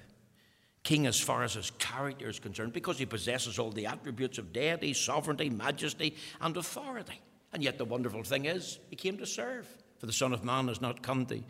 king 0.83 1.07
as 1.07 1.21
far 1.21 1.43
as 1.43 1.55
his 1.55 1.71
character 1.73 2.29
is 2.29 2.38
concerned 2.38 2.73
because 2.73 2.99
he 2.99 3.07
possesses 3.07 3.59
all 3.59 3.71
the 3.71 3.87
attributes 3.87 4.38
of 4.38 4.53
deity, 4.53 4.93
sovereignty, 4.93 5.51
majesty, 5.51 6.16
and 6.40 6.57
authority. 6.57 7.21
And 7.53 7.62
yet, 7.62 7.79
the 7.79 7.85
wonderful 7.85 8.23
thing 8.23 8.47
is, 8.47 8.79
he 8.88 8.97
came 8.97 9.19
to 9.19 9.27
serve. 9.27 9.66
For 9.99 10.07
the 10.07 10.12
Son 10.12 10.33
of 10.33 10.45
Man 10.45 10.69
has 10.69 10.81
not 10.81 11.03
come 11.03 11.27
to, 11.27 11.43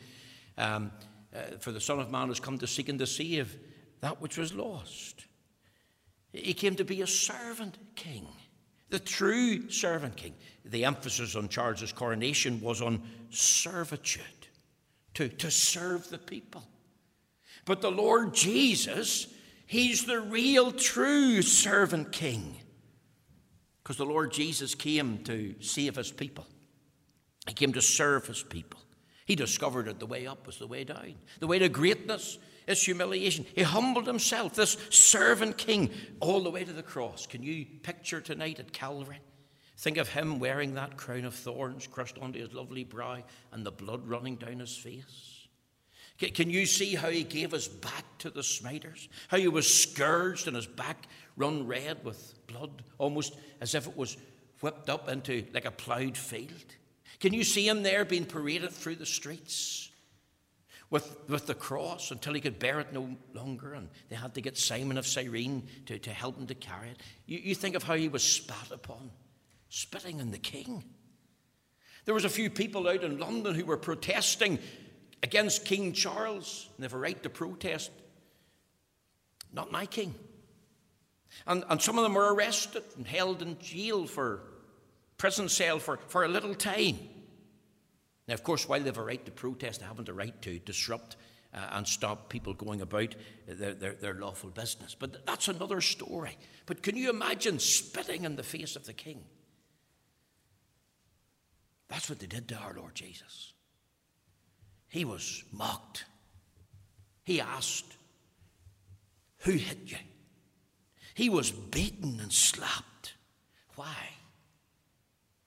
um, 0.59 0.91
uh, 1.35 1.59
for 1.61 1.73
the 1.73 1.81
Son 1.81 2.01
of 2.01 2.11
Man 2.11 2.29
has 2.29 2.41
come 2.41 2.59
to 2.59 2.67
seek 2.67 2.89
and 2.89 2.99
to 2.99 3.07
save 3.07 3.57
that 4.01 4.21
which 4.21 4.37
was 4.37 4.53
lost. 4.55 5.27
He 6.33 6.55
came 6.55 6.75
to 6.77 6.85
be 6.85 7.03
a 7.03 7.07
servant 7.07 7.77
king, 7.97 8.27
the 8.89 8.99
true 8.99 9.69
servant 9.71 10.17
king. 10.17 10.35
The 10.65 10.85
emphasis 10.85 11.37
on 11.37 11.49
Charles's 11.49 11.93
coronation 11.93 12.61
was 12.61 12.81
on 12.83 13.03
servitude, 13.31 14.23
to, 15.15 15.29
to 15.29 15.51
serve 15.51 16.09
the 16.09 16.19
people. 16.19 16.65
But 17.65 17.81
the 17.81 17.91
Lord 17.91 18.35
Jesus, 18.35 19.27
He's 19.67 20.05
the 20.05 20.21
real, 20.21 20.73
true 20.73 21.43
servant 21.43 22.13
king. 22.13 22.57
Because 23.83 23.97
the 23.97 24.07
Lord 24.07 24.33
Jesus 24.33 24.75
came 24.75 25.25
to 25.25 25.55
save 25.61 25.97
His 25.97 26.11
people, 26.11 26.47
He 27.47 27.55
came 27.55 27.73
to 27.73 27.83
serve 27.83 28.27
His 28.27 28.43
people. 28.43 28.81
He 29.27 29.37
discovered 29.37 29.87
that 29.87 30.01
the 30.01 30.07
way 30.07 30.27
up 30.27 30.47
was 30.47 30.59
the 30.59 30.67
way 30.67 30.83
down. 30.83 31.15
The 31.39 31.47
way 31.47 31.61
to 31.61 31.69
greatness 31.69 32.39
is 32.67 32.83
humiliation. 32.83 33.47
He 33.55 33.63
humbled 33.63 34.09
himself, 34.09 34.55
this 34.55 34.77
servant 34.91 35.57
king, 35.57 35.91
all 36.19 36.43
the 36.43 36.51
way 36.51 36.65
to 36.65 36.73
the 36.73 36.83
cross. 36.83 37.27
Can 37.27 37.43
you 37.43 37.65
picture 37.83 38.21
tonight 38.21 38.59
at 38.59 38.73
Calvary? 38.73 39.21
Think 39.77 39.99
of 39.99 40.09
him 40.09 40.41
wearing 40.41 40.75
that 40.75 40.97
crown 40.97 41.25
of 41.25 41.35
thorns 41.35 41.87
crushed 41.87 42.19
onto 42.19 42.41
his 42.41 42.53
lovely 42.53 42.85
brow 42.85 43.23
and 43.53 43.65
the 43.65 43.71
blood 43.71 44.07
running 44.09 44.37
down 44.37 44.59
his 44.59 44.77
face. 44.77 45.40
Can 46.29 46.51
you 46.51 46.67
see 46.67 46.95
how 46.95 47.09
he 47.09 47.25
gave 47.25 47.53
his 47.53 47.67
back 47.67 48.05
to 48.19 48.31
the 48.31 48.43
smiters? 48.43 49.09
How 49.29 49.39
he 49.39 49.49
was 49.49 49.73
scourged 49.73 50.47
and 50.47 50.55
his 50.55 50.67
back 50.67 51.07
run 51.37 51.67
red 51.67 52.05
with 52.05 52.35
blood, 52.47 52.83
almost 52.99 53.35
as 53.61 53.75
if 53.75 53.87
it 53.87 53.97
was 53.97 54.19
whipped 54.61 54.91
up 54.91 55.09
into 55.09 55.47
like 55.55 55.65
a 55.65 55.71
ploughed 55.71 56.19
field? 56.19 56.65
Can 57.21 57.33
you 57.33 57.43
see 57.43 57.67
him 57.67 57.83
there 57.83 58.05
being 58.05 58.27
paraded 58.27 58.71
through 58.71 58.97
the 58.97 59.07
streets 59.07 59.91
with, 60.91 61.17
with 61.29 61.47
the 61.47 61.55
cross 61.55 62.11
until 62.11 62.35
he 62.35 62.41
could 62.41 62.59
bear 62.59 62.81
it 62.81 62.93
no 62.93 63.17
longer? 63.33 63.73
And 63.73 63.89
they 64.11 64.17
had 64.17 64.35
to 64.35 64.43
get 64.43 64.59
Simon 64.59 64.99
of 64.99 65.07
Cyrene 65.07 65.67
to, 65.87 65.99
to 65.99 66.11
help 66.11 66.37
him 66.37 66.47
to 66.49 66.55
carry 66.55 66.91
it. 66.91 67.01
You, 67.25 67.39
you 67.39 67.55
think 67.55 67.77
of 67.77 67.83
how 67.83 67.95
he 67.95 68.11
was 68.11 68.23
spat 68.23 68.71
upon, 68.71 69.11
spitting 69.71 70.21
on 70.21 70.33
the 70.33 70.39
king. 70.39 70.85
There 72.05 72.15
was 72.15 72.25
a 72.25 72.31
few 72.31 72.51
people 72.51 72.89
out 72.89 73.05
in 73.05 73.19
London 73.19 73.55
who 73.55 73.65
were 73.65 73.77
protesting 73.77 74.59
against 75.23 75.65
King 75.65 75.93
Charles, 75.93 76.69
and 76.77 76.83
they 76.83 76.85
have 76.85 76.95
a 76.95 76.99
right 76.99 77.23
to 77.23 77.31
protest. 77.31 77.91
Not 79.53 79.73
my 79.73 79.87
king. 79.87 80.15
And, 81.47 81.65
and 81.69 81.81
some 81.81 81.99
of 81.99 82.05
them 82.05 82.15
were 82.15 82.35
arrested 82.35 82.83
and 82.97 83.07
held 83.07 83.43
in 83.43 83.59
jail 83.59 84.07
for 84.07 84.43
prison 85.17 85.49
cell 85.49 85.79
for, 85.79 85.99
for 86.09 86.25
a 86.25 86.29
little 86.29 86.55
time. 86.55 86.99
Now, 88.27 88.35
of 88.35 88.43
course, 88.43 88.69
while 88.69 88.81
they 88.81 88.87
have 88.87 88.99
a 88.99 89.03
right 89.03 89.25
to 89.25 89.31
protest, 89.31 89.81
they 89.81 89.87
haven't 89.87 90.09
a 90.09 90.15
right 90.15 90.41
to 90.43 90.59
disrupt 90.61 91.17
uh, 91.53 91.59
and 91.73 91.87
stop 91.87 92.29
people 92.29 92.55
going 92.55 92.81
about 92.81 93.15
their, 93.47 93.75
their, 93.75 93.95
their, 93.95 94.15
lawful 94.15 94.51
business. 94.51 94.95
But 94.99 95.27
that's 95.27 95.49
another 95.49 95.81
story. 95.81 96.39
But 96.67 96.83
can 96.83 96.97
you 96.97 97.11
imagine 97.11 97.59
spitting 97.59 98.25
in 98.25 98.37
the 98.37 98.43
face 98.43 98.77
of 98.77 98.87
the 98.87 98.93
king? 98.93 99.25
That's 101.89 102.09
what 102.09 102.21
they 102.21 102.27
did 102.27 102.47
to 102.49 102.57
our 102.57 102.75
Lord 102.75 102.95
Jesus. 102.95 103.53
He 104.91 105.05
was 105.05 105.45
mocked. 105.53 106.05
He 107.23 107.41
asked, 107.41 107.97
Who 109.39 109.53
hit 109.53 109.79
you? 109.87 109.97
He 111.15 111.31
was 111.31 111.51
beaten 111.51 112.19
and 112.21 112.33
slapped. 112.33 113.15
Why? 113.77 113.95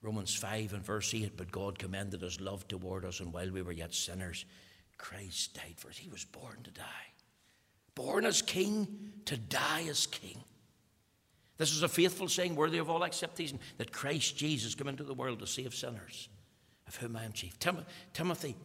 Romans 0.02 0.34
5 0.34 0.74
and 0.74 0.84
verse 0.84 1.14
8 1.14 1.36
But 1.36 1.52
God 1.52 1.78
commended 1.78 2.22
his 2.22 2.40
love 2.40 2.68
toward 2.68 3.04
us, 3.04 3.20
and 3.20 3.34
while 3.34 3.52
we 3.52 3.62
were 3.62 3.74
yet 3.74 3.94
sinners, 3.94 4.46
Christ 4.98 5.56
died 5.56 5.76
for 5.78 5.90
us. 5.90 5.98
He 5.98 6.10
was 6.10 6.24
born 6.24 6.58
to 6.64 6.72
die. 6.72 6.86
Born 7.96 8.26
as 8.26 8.42
king, 8.42 9.12
to 9.26 9.38
die 9.38 9.86
as 9.90 10.08
king. 10.08 10.38
This 11.58 11.72
is 11.72 11.84
a 11.84 11.90
faithful 11.90 12.30
saying, 12.30 12.56
worthy 12.56 12.78
of 12.78 12.90
all 12.90 13.04
acceptation, 13.04 13.60
that 13.78 13.92
Christ 13.92 14.38
Jesus 14.38 14.74
came 14.74 14.88
into 14.88 15.04
the 15.04 15.14
world 15.14 15.40
to 15.40 15.48
save 15.48 15.76
sinners, 15.76 16.30
of 16.88 16.96
whom 16.96 17.18
I 17.18 17.26
am 17.26 17.34
chief. 17.34 17.60
Tim- 17.60 17.86
Timothy 18.14 18.56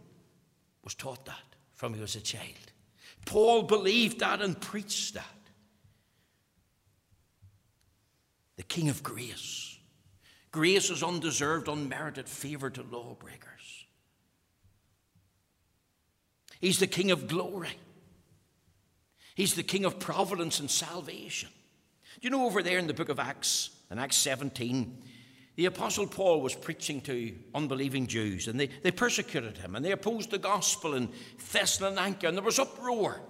was 0.88 0.94
taught 0.94 1.26
that 1.26 1.54
from 1.74 1.92
he 1.92 2.00
was 2.00 2.16
a 2.16 2.20
child. 2.20 2.72
Paul 3.26 3.64
believed 3.64 4.20
that 4.20 4.40
and 4.40 4.58
preached 4.58 5.12
that. 5.12 5.24
The 8.56 8.62
King 8.62 8.88
of 8.88 9.02
grace. 9.02 9.76
Grace 10.50 10.88
is 10.88 11.02
undeserved, 11.02 11.68
unmerited 11.68 12.26
favor 12.26 12.70
to 12.70 12.82
lawbreakers. 12.90 13.84
He's 16.58 16.78
the 16.78 16.86
King 16.86 17.10
of 17.10 17.28
glory. 17.28 17.76
He's 19.34 19.52
the 19.52 19.62
King 19.62 19.84
of 19.84 19.98
providence 19.98 20.58
and 20.58 20.70
salvation. 20.70 21.50
Do 22.14 22.20
you 22.22 22.30
know 22.30 22.46
over 22.46 22.62
there 22.62 22.78
in 22.78 22.86
the 22.86 22.94
book 22.94 23.10
of 23.10 23.18
Acts, 23.18 23.68
in 23.90 23.98
Acts 23.98 24.16
17, 24.16 25.02
the 25.58 25.66
Apostle 25.66 26.06
Paul 26.06 26.40
was 26.40 26.54
preaching 26.54 27.00
to 27.00 27.34
unbelieving 27.52 28.06
Jews, 28.06 28.46
and 28.46 28.60
they, 28.60 28.68
they 28.84 28.92
persecuted 28.92 29.58
him, 29.58 29.74
and 29.74 29.84
they 29.84 29.90
opposed 29.90 30.30
the 30.30 30.38
gospel 30.38 30.94
in 30.94 31.08
Thessalonica, 31.52 32.28
and 32.28 32.36
there 32.36 32.44
was 32.44 32.60
uproar. 32.60 33.20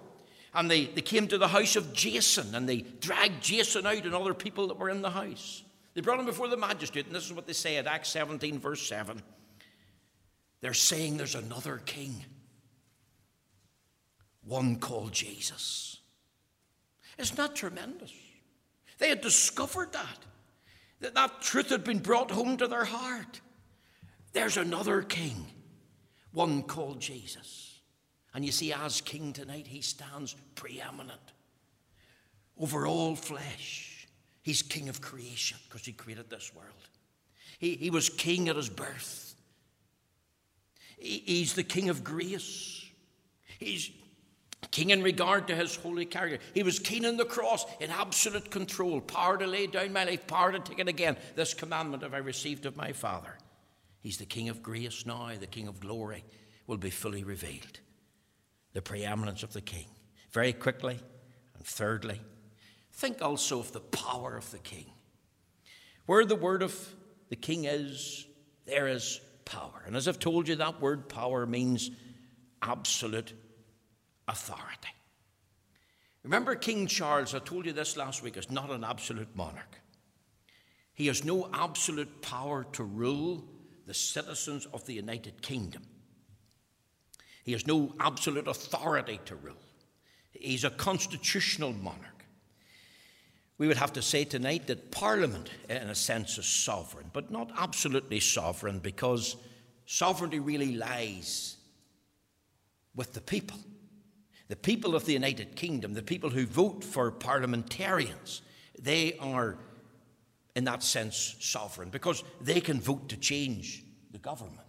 And 0.53 0.71
they, 0.71 0.85
they 0.85 1.01
came 1.01 1.27
to 1.29 1.39
the 1.39 1.49
house 1.49 1.75
of 1.75 1.95
Jason 1.95 2.55
and 2.55 2.69
they 2.69 2.83
dragged 3.01 3.43
Jason 3.43 3.87
out 3.87 4.05
and 4.05 4.15
other 4.15 4.35
people 4.35 4.67
that 4.69 4.79
were 4.79 4.91
in 4.91 5.01
the 5.01 5.09
house. 5.09 5.63
They 5.95 6.03
brought 6.03 6.21
him 6.21 6.27
before 6.27 6.49
the 6.49 6.59
magistrate, 6.59 7.07
and 7.07 7.15
this 7.15 7.25
is 7.25 7.33
what 7.33 7.47
they 7.47 7.55
say 7.55 7.79
at 7.79 7.87
Acts 7.87 8.11
17, 8.11 8.59
verse 8.59 8.87
7. 8.87 9.23
They're 10.61 10.75
saying 10.75 11.17
there's 11.17 11.35
another 11.35 11.81
king, 11.87 12.27
one 14.45 14.77
called 14.77 15.13
Jesus. 15.13 15.97
Isn't 17.17 17.37
that 17.37 17.57
tremendous? 17.57 18.13
They 18.99 19.09
had 19.09 19.23
discovered 19.23 19.95
that, 19.95 20.19
that 21.01 21.15
that 21.15 21.41
truth 21.41 21.71
had 21.71 21.85
been 21.85 21.99
brought 21.99 22.31
home 22.31 22.57
to 22.57 22.67
their 22.67 22.85
heart. 22.85 23.41
There's 24.33 24.57
another 24.57 25.03
king, 25.03 25.47
one 26.33 26.63
called 26.63 27.01
Jesus. 27.01 27.81
And 28.35 28.45
you 28.45 28.53
see, 28.53 28.73
as 28.73 29.01
king 29.01 29.33
tonight, 29.33 29.67
he 29.67 29.81
stands 29.81 30.37
preeminent 30.55 31.33
over 32.59 32.87
all 32.87 33.17
flesh. 33.17 34.07
He's 34.43 34.63
king 34.63 34.89
of 34.89 35.01
creation 35.01 35.59
because 35.69 35.85
he 35.85 35.93
created 35.93 36.31
this 36.31 36.55
world. 36.55 36.69
He, 37.59 37.75
he 37.75 37.91
was 37.91 38.09
king 38.09 38.49
at 38.49 38.57
his 38.57 38.69
birth. 38.69 39.35
He, 40.99 41.23
he's 41.25 41.55
the 41.55 41.63
king 41.63 41.89
of 41.89 42.05
grace. 42.05 42.85
He's 43.59 43.91
king 44.67 44.91
in 44.91 45.03
regard 45.03 45.47
to 45.49 45.55
his 45.55 45.77
holy 45.77 46.05
character. 46.05 46.39
He 46.53 46.63
was 46.63 46.79
king 46.79 47.07
on 47.07 47.17
the 47.17 47.25
cross 47.25 47.65
in 47.81 47.91
absolute 47.91 48.51
control, 48.51 49.01
power 49.01 49.39
to 49.39 49.47
lay 49.47 49.69
down 49.69 49.93
my 49.93 50.05
life, 50.05 50.27
power 50.27 50.53
to 50.53 50.59
take 50.59 50.81
it 50.81 50.89
again. 50.89 51.17
This 51.37 51.55
commandment 51.55 52.03
have 52.03 52.15
I 52.15 52.19
received 52.19 52.67
of 52.67 52.77
my 52.77 52.93
Father. 52.93 53.39
He's 54.01 54.19
the 54.19 54.27
king 54.27 54.49
of 54.49 54.63
grace 54.63 55.07
now, 55.07 55.31
the 55.39 55.47
king 55.47 55.69
of 55.69 55.81
glory 55.81 56.25
will 56.67 56.77
be 56.77 56.91
fully 56.91 57.25
revealed 57.25 57.81
the 58.75 58.83
preeminence 58.83 59.43
of 59.43 59.53
the 59.53 59.61
king. 59.61 59.87
Very 60.31 60.53
quickly, 60.53 61.01
and 61.57 61.65
thirdly, 61.65 62.21
think 62.93 63.23
also 63.23 63.61
of 63.61 63.73
the 63.73 63.81
power 63.81 64.37
of 64.37 64.51
the 64.51 64.59
king. 64.59 64.87
Where 66.07 66.25
the 66.25 66.37
word 66.37 66.63
of 66.63 66.95
the 67.29 67.37
king 67.37 67.65
is, 67.65 68.27
there 68.67 68.87
is 68.87 69.21
power. 69.45 69.83
And 69.87 69.97
as 69.97 70.07
I've 70.07 70.19
told 70.19 70.49
you, 70.49 70.57
that 70.57 70.81
word 70.81 71.09
power 71.09 71.47
means 71.47 71.91
absolute 72.63 73.33
authority. 74.29 74.89
Remember, 76.23 76.55
King 76.55 76.87
Charles, 76.87 77.35
I 77.35 77.39
told 77.39 77.67
you 77.67 77.73
this 77.73 77.97
last 77.97 78.23
week, 78.23 78.37
is 78.37 78.51
not 78.51 78.71
an 78.71 78.85
absolute 78.85 79.35
monarch. 79.35 79.81
He 80.95 81.07
has 81.07 81.25
no 81.25 81.49
absolute 81.53 82.23
power 82.23 82.67
to 82.73 82.85
rule 82.85 83.45
the 83.87 83.95
citizens 83.95 84.67
of 84.75 84.85
the 84.85 84.93
United 84.93 85.41
Kingdom. 85.43 85.83
He 87.45 87.53
has 87.53 87.67
no 87.67 87.95
absolute 87.99 88.47
authority 88.47 89.21
to 89.25 89.37
rule. 89.37 89.57
He's 90.33 90.65
a 90.65 90.71
constitutional 90.71 91.73
monarch. 91.73 92.25
We 93.57 93.67
would 93.67 93.79
have 93.79 93.95
to 93.95 94.03
say 94.03 94.25
tonight 94.25 94.67
that 94.67 94.91
Parliament, 94.91 95.51
in 95.69 95.77
a 95.77 95.95
sense, 95.95 96.37
is 96.39 96.47
sovereign, 96.47 97.11
but 97.13 97.31
not 97.31 97.51
absolutely 97.57 98.21
sovereign 98.21 98.79
because 98.79 99.37
sovereignty 99.87 100.39
really 100.39 100.77
lies 100.77 101.57
with 102.95 103.15
the 103.15 103.21
people. 103.21 103.59
The 104.49 104.57
people 104.57 104.95
of 104.95 105.05
the 105.05 105.13
United 105.13 105.57
Kingdom, 105.57 105.95
the 105.95 106.03
people 106.03 106.31
who 106.31 106.47
vote 106.47 106.83
for 106.83 107.11
parliamentarians, 107.11 108.43
they 108.81 109.17
are, 109.19 109.59
in 110.57 110.65
that 110.65 110.83
sense, 110.83 111.37
sovereign 111.41 111.91
because 111.91 112.25
they 112.41 112.61
can 112.61 112.81
vote 112.81 113.11
to 113.11 113.17
change 113.17 113.85
the 114.11 114.19
government. 114.19 114.61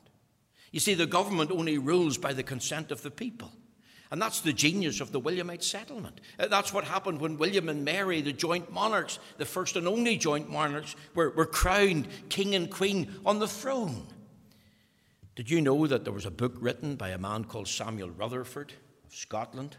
You 0.71 0.79
see, 0.79 0.93
the 0.93 1.07
government 1.07 1.51
only 1.51 1.77
rules 1.77 2.17
by 2.17 2.33
the 2.33 2.43
consent 2.43 2.91
of 2.91 3.01
the 3.01 3.11
people. 3.11 3.51
And 4.11 4.21
that's 4.21 4.41
the 4.41 4.53
genius 4.53 5.01
of 5.01 5.11
the 5.11 5.19
Williamite 5.19 5.63
settlement. 5.63 6.19
Uh, 6.39 6.47
that's 6.47 6.73
what 6.73 6.83
happened 6.83 7.21
when 7.21 7.37
William 7.37 7.69
and 7.69 7.85
Mary, 7.85 8.21
the 8.21 8.33
joint 8.33 8.71
monarchs, 8.71 9.19
the 9.37 9.45
first 9.45 9.75
and 9.75 9.87
only 9.87 10.17
joint 10.17 10.49
monarchs, 10.49 10.95
were, 11.13 11.29
were 11.29 11.45
crowned 11.45 12.07
king 12.27 12.55
and 12.55 12.71
queen 12.71 13.13
on 13.25 13.37
the 13.37 13.47
throne. 13.47 14.07
Did 15.35 15.49
you 15.49 15.61
know 15.61 15.85
that 15.85 16.03
there 16.03 16.13
was 16.13 16.25
a 16.25 16.31
book 16.31 16.55
written 16.59 16.95
by 16.95 17.09
a 17.09 17.19
man 17.19 17.43
called 17.45 17.67
Samuel 17.67 18.09
Rutherford 18.09 18.73
of 19.09 19.15
Scotland? 19.15 19.75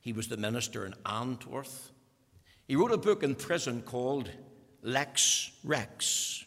He 0.00 0.12
was 0.12 0.28
the 0.28 0.36
minister 0.36 0.84
in 0.84 0.92
Anwoth. 1.06 1.90
He 2.66 2.76
wrote 2.76 2.92
a 2.92 2.98
book 2.98 3.22
in 3.22 3.34
prison 3.34 3.80
called 3.82 4.30
Lex 4.82 5.50
Rex, 5.64 6.44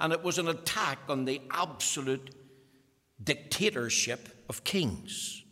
and 0.00 0.12
it 0.12 0.24
was 0.24 0.38
an 0.38 0.48
attack 0.48 0.98
on 1.08 1.24
the 1.24 1.40
absolute 1.50 2.34
dictatorship 3.22 4.44
of 4.48 4.64
kings. 4.64 5.44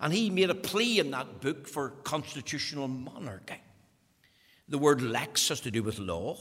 And 0.00 0.12
he 0.12 0.30
made 0.30 0.48
a 0.48 0.54
plea 0.54 0.98
in 0.98 1.10
that 1.10 1.40
book 1.40 1.68
for 1.68 1.90
constitutional 1.90 2.88
monarchy. 2.88 3.60
The 4.68 4.78
word 4.78 5.02
lex 5.02 5.48
has 5.48 5.60
to 5.60 5.70
do 5.70 5.82
with 5.82 5.98
law. 5.98 6.38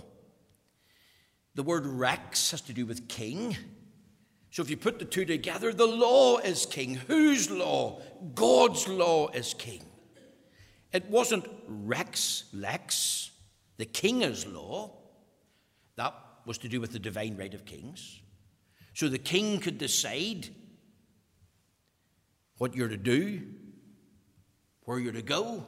The 1.56 1.64
word 1.64 1.86
rex 1.86 2.52
has 2.52 2.62
to 2.62 2.74
do 2.74 2.86
with 2.86 3.10
king. 3.10 3.58
So 4.52 4.62
if 4.62 4.70
you 4.70 4.78
put 4.78 5.00
the 5.00 5.06
two 5.06 5.26
together, 5.26 5.72
the 5.72 5.86
law 5.86 6.38
is 6.38 6.66
king. 6.66 6.96
Whose 6.96 7.52
law? 7.52 8.02
God's 8.34 8.88
law 8.88 9.30
is 9.30 9.54
king. 9.54 9.82
It 10.92 11.06
wasn't 11.10 11.46
rex, 11.68 12.46
lex, 12.52 13.30
the 13.80 13.86
king 13.86 14.24
is 14.24 14.46
law. 14.46 14.92
That 15.96 16.14
was 16.46 16.58
to 16.60 16.68
do 16.68 16.82
with 16.82 16.92
the 16.92 17.00
divine 17.00 17.38
right 17.38 17.54
of 17.54 17.64
kings. 17.66 18.22
So 18.94 19.08
the 19.08 19.18
king 19.18 19.60
could 19.60 19.78
decide 19.78 20.50
what 22.58 22.76
you're 22.76 22.90
to 22.90 22.98
do, 22.98 23.42
where 24.84 25.00
you're 25.00 25.14
to 25.14 25.22
go, 25.22 25.66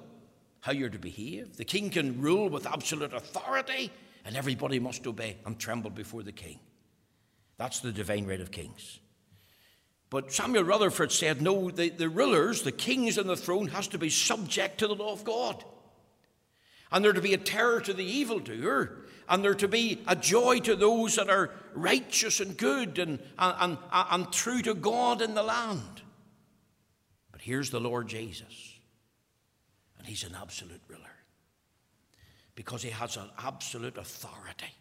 how 0.59 0.73
you're 0.73 0.89
to 0.89 0.99
behave. 0.99 1.55
The 1.55 1.63
king 1.63 1.89
can 1.89 2.19
rule 2.19 2.49
with 2.49 2.67
absolute 2.67 3.13
authority, 3.13 3.91
and 4.25 4.35
everybody 4.35 4.77
must 4.77 5.07
obey 5.07 5.37
and 5.45 5.57
tremble 5.57 5.91
before 5.91 6.23
the 6.23 6.33
king. 6.33 6.59
That's 7.61 7.79
the 7.79 7.91
divine 7.91 8.25
right 8.25 8.41
of 8.41 8.49
kings. 8.49 8.97
But 10.09 10.33
Samuel 10.33 10.63
Rutherford 10.63 11.11
said, 11.11 11.43
no, 11.43 11.69
the, 11.69 11.89
the 11.89 12.09
rulers, 12.09 12.63
the 12.63 12.71
kings 12.71 13.19
on 13.19 13.27
the 13.27 13.35
throne, 13.35 13.67
has 13.67 13.87
to 13.89 13.99
be 13.99 14.09
subject 14.09 14.79
to 14.79 14.87
the 14.87 14.95
law 14.95 15.13
of 15.13 15.23
God. 15.23 15.63
And 16.91 17.05
they're 17.05 17.13
to 17.13 17.21
be 17.21 17.35
a 17.35 17.37
terror 17.37 17.79
to 17.79 17.93
the 17.93 18.03
evildoer, 18.03 19.03
and 19.29 19.43
they're 19.43 19.53
to 19.53 19.67
be 19.67 20.01
a 20.07 20.15
joy 20.15 20.57
to 20.61 20.75
those 20.75 21.17
that 21.17 21.29
are 21.29 21.51
righteous 21.75 22.39
and 22.39 22.57
good 22.57 22.97
and, 22.97 23.19
and, 23.37 23.77
and, 23.93 24.07
and 24.09 24.33
true 24.33 24.63
to 24.63 24.73
God 24.73 25.21
in 25.21 25.35
the 25.35 25.43
land. 25.43 26.01
But 27.31 27.41
here's 27.41 27.69
the 27.69 27.79
Lord 27.79 28.07
Jesus, 28.07 28.79
and 29.99 30.07
he's 30.07 30.23
an 30.23 30.35
absolute 30.35 30.81
ruler 30.87 31.15
because 32.55 32.81
he 32.81 32.89
has 32.89 33.17
an 33.17 33.29
absolute 33.37 33.99
authority. 33.99 34.73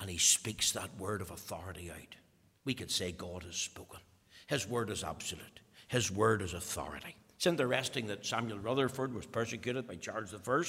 And 0.00 0.08
he 0.08 0.18
speaks 0.18 0.72
that 0.72 0.98
word 0.98 1.20
of 1.20 1.30
authority 1.30 1.90
out. 1.90 2.16
We 2.64 2.74
could 2.74 2.90
say 2.90 3.12
God 3.12 3.42
has 3.44 3.56
spoken. 3.56 4.00
His 4.46 4.68
word 4.68 4.90
is 4.90 5.04
absolute, 5.04 5.60
his 5.88 6.10
word 6.10 6.42
is 6.42 6.54
authority. 6.54 7.16
It's 7.36 7.46
interesting 7.46 8.06
that 8.08 8.26
Samuel 8.26 8.58
Rutherford 8.58 9.14
was 9.14 9.24
persecuted 9.26 9.86
by 9.86 9.96
Charles 9.96 10.34
I. 10.34 10.62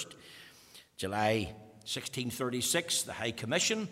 July 0.95 1.53
1636, 1.83 3.03
the 3.03 3.13
High 3.13 3.31
Commission 3.31 3.89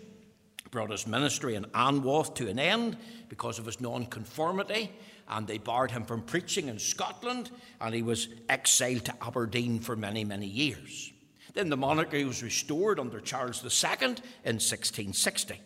brought 0.70 0.90
his 0.90 1.06
ministry 1.06 1.56
in 1.56 1.64
Anwoth 1.64 2.34
to 2.36 2.48
an 2.48 2.58
end 2.58 2.96
because 3.28 3.58
of 3.58 3.66
his 3.66 3.80
nonconformity 3.80 4.90
and 5.30 5.46
they 5.46 5.58
barred 5.58 5.92
him 5.92 6.04
from 6.04 6.22
preaching 6.22 6.68
in 6.68 6.78
Scotland, 6.78 7.50
and 7.80 7.94
he 7.94 8.02
was 8.02 8.28
exiled 8.48 9.04
to 9.04 9.14
Aberdeen 9.22 9.78
for 9.78 9.96
many, 9.96 10.24
many 10.24 10.46
years. 10.46 11.12
Then 11.54 11.68
the 11.68 11.76
monarchy 11.76 12.24
was 12.24 12.42
restored 12.42 13.00
under 13.00 13.20
Charles 13.20 13.62
II 13.62 14.08
in 14.44 14.56
1660. 14.56 15.60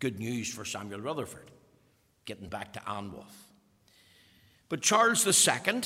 Good 0.00 0.18
news 0.18 0.52
for 0.52 0.64
Samuel 0.64 1.00
Rutherford, 1.00 1.50
getting 2.24 2.48
back 2.48 2.72
to 2.74 2.80
Anwoth. 2.80 3.24
But 4.68 4.82
Charles 4.82 5.26
II, 5.26 5.82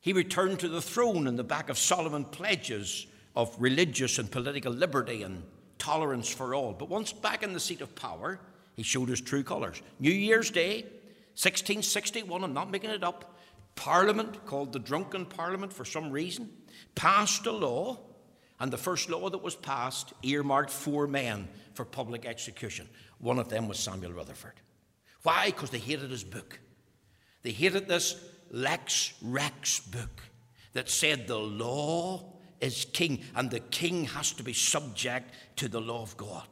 he 0.00 0.12
returned 0.12 0.60
to 0.60 0.68
the 0.68 0.82
throne 0.82 1.26
in 1.26 1.36
the 1.36 1.44
back 1.44 1.68
of 1.68 1.78
Solomon 1.78 2.24
pledges 2.24 3.06
of 3.36 3.54
religious 3.58 4.18
and 4.18 4.30
political 4.30 4.72
liberty 4.72 5.22
and 5.22 5.42
tolerance 5.78 6.28
for 6.28 6.54
all. 6.54 6.72
But 6.72 6.88
once 6.88 7.12
back 7.12 7.42
in 7.42 7.52
the 7.52 7.60
seat 7.60 7.80
of 7.80 7.94
power, 7.94 8.40
he 8.74 8.82
showed 8.82 9.08
his 9.08 9.20
true 9.20 9.42
colours. 9.42 9.80
New 10.00 10.10
Year's 10.10 10.50
Day, 10.50 10.82
1661, 11.34 12.44
I'm 12.44 12.52
not 12.52 12.70
making 12.70 12.90
it 12.90 13.04
up, 13.04 13.36
Parliament, 13.76 14.44
called 14.44 14.72
the 14.72 14.80
Drunken 14.80 15.24
Parliament 15.24 15.72
for 15.72 15.84
some 15.84 16.10
reason, 16.10 16.50
passed 16.96 17.46
a 17.46 17.52
law, 17.52 17.98
and 18.60 18.72
the 18.72 18.78
first 18.78 19.08
law 19.08 19.28
that 19.30 19.42
was 19.42 19.54
passed 19.54 20.12
earmarked 20.22 20.70
four 20.70 21.06
men 21.06 21.48
for 21.74 21.84
public 21.84 22.26
execution. 22.26 22.88
One 23.18 23.38
of 23.38 23.48
them 23.48 23.68
was 23.68 23.78
Samuel 23.78 24.12
Rutherford. 24.12 24.54
Why? 25.22 25.46
Because 25.46 25.70
they 25.70 25.78
hated 25.78 26.10
his 26.10 26.24
book. 26.24 26.58
They 27.42 27.52
hated 27.52 27.86
this 27.86 28.22
Lex 28.50 29.12
Rex 29.22 29.80
book 29.80 30.22
that 30.72 30.88
said 30.88 31.26
the 31.26 31.38
law 31.38 32.32
is 32.60 32.86
king 32.92 33.22
and 33.36 33.50
the 33.50 33.60
king 33.60 34.04
has 34.06 34.32
to 34.32 34.42
be 34.42 34.52
subject 34.52 35.32
to 35.56 35.68
the 35.68 35.80
law 35.80 36.02
of 36.02 36.16
God. 36.16 36.46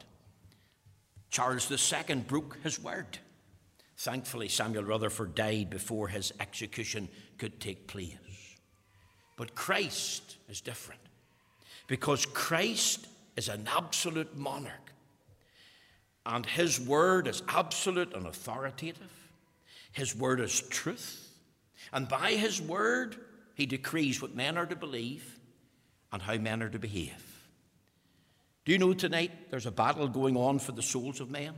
Charles 1.29 1.69
II 1.69 2.15
broke 2.27 2.57
his 2.63 2.81
word. 2.81 3.19
Thankfully, 3.97 4.47
Samuel 4.47 4.83
Rutherford 4.83 5.35
died 5.35 5.69
before 5.69 6.07
his 6.07 6.31
execution 6.39 7.09
could 7.37 7.59
take 7.59 7.87
place. 7.87 8.15
But 9.35 9.55
Christ 9.55 10.37
is 10.47 10.61
different 10.61 11.01
because 11.87 12.25
Christ 12.25 13.07
is 13.35 13.49
an 13.49 13.67
absolute 13.75 14.37
monarch. 14.37 14.91
And 16.25 16.45
his 16.45 16.79
word 16.79 17.27
is 17.27 17.41
absolute 17.47 18.13
and 18.13 18.27
authoritative. 18.27 19.11
His 19.93 20.15
word 20.15 20.41
is 20.41 20.61
truth. 20.61 21.31
And 21.93 22.07
by 22.07 22.31
his 22.31 22.61
word, 22.61 23.15
he 23.55 23.65
decrees 23.65 24.21
what 24.21 24.35
men 24.35 24.57
are 24.57 24.65
to 24.65 24.75
believe 24.75 25.39
and 26.11 26.21
how 26.21 26.35
men 26.35 26.61
are 26.61 26.69
to 26.69 26.79
behave. 26.79 27.23
Do 28.65 28.73
you 28.73 28.77
know 28.77 28.93
tonight 28.93 29.49
there's 29.49 29.65
a 29.65 29.71
battle 29.71 30.09
going 30.09 30.35
on 30.35 30.59
for 30.59 30.73
the 30.73 30.81
souls 30.81 31.21
of 31.21 31.31
men? 31.31 31.53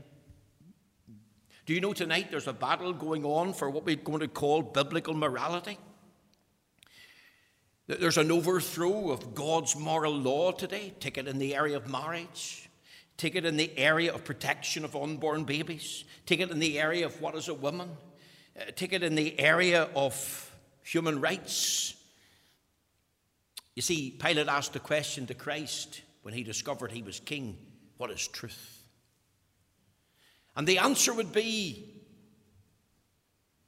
Do 1.65 1.73
you 1.73 1.81
know 1.81 1.93
tonight 1.93 2.29
there's 2.29 2.47
a 2.47 2.53
battle 2.53 2.93
going 2.93 3.25
on 3.25 3.53
for 3.53 3.69
what 3.69 3.85
we're 3.85 3.95
going 3.95 4.19
to 4.19 4.27
call 4.27 4.61
biblical 4.61 5.15
morality? 5.15 5.77
There's 7.89 8.19
an 8.19 8.31
overthrow 8.31 9.09
of 9.09 9.33
God's 9.33 9.75
moral 9.75 10.13
law 10.13 10.51
today. 10.51 10.93
Take 10.99 11.17
it 11.17 11.27
in 11.27 11.39
the 11.39 11.55
area 11.55 11.75
of 11.75 11.89
marriage. 11.89 12.69
Take 13.17 13.33
it 13.33 13.45
in 13.45 13.57
the 13.57 13.75
area 13.79 14.13
of 14.13 14.23
protection 14.23 14.85
of 14.85 14.95
unborn 14.95 15.43
babies. 15.43 16.03
Take 16.27 16.39
it 16.39 16.51
in 16.51 16.59
the 16.59 16.79
area 16.79 17.07
of 17.07 17.19
what 17.19 17.33
is 17.33 17.47
a 17.47 17.53
woman. 17.55 17.89
Uh, 18.55 18.65
take 18.75 18.93
it 18.93 19.01
in 19.01 19.15
the 19.15 19.39
area 19.39 19.89
of 19.95 20.55
human 20.83 21.19
rights. 21.19 21.95
You 23.75 23.81
see, 23.81 24.11
Pilate 24.11 24.47
asked 24.47 24.73
the 24.73 24.79
question 24.79 25.25
to 25.25 25.33
Christ 25.33 26.01
when 26.21 26.35
he 26.35 26.43
discovered 26.43 26.91
he 26.91 27.01
was 27.01 27.19
king 27.19 27.57
what 27.97 28.11
is 28.11 28.27
truth? 28.27 28.83
And 30.55 30.67
the 30.67 30.77
answer 30.77 31.11
would 31.11 31.33
be 31.33 31.89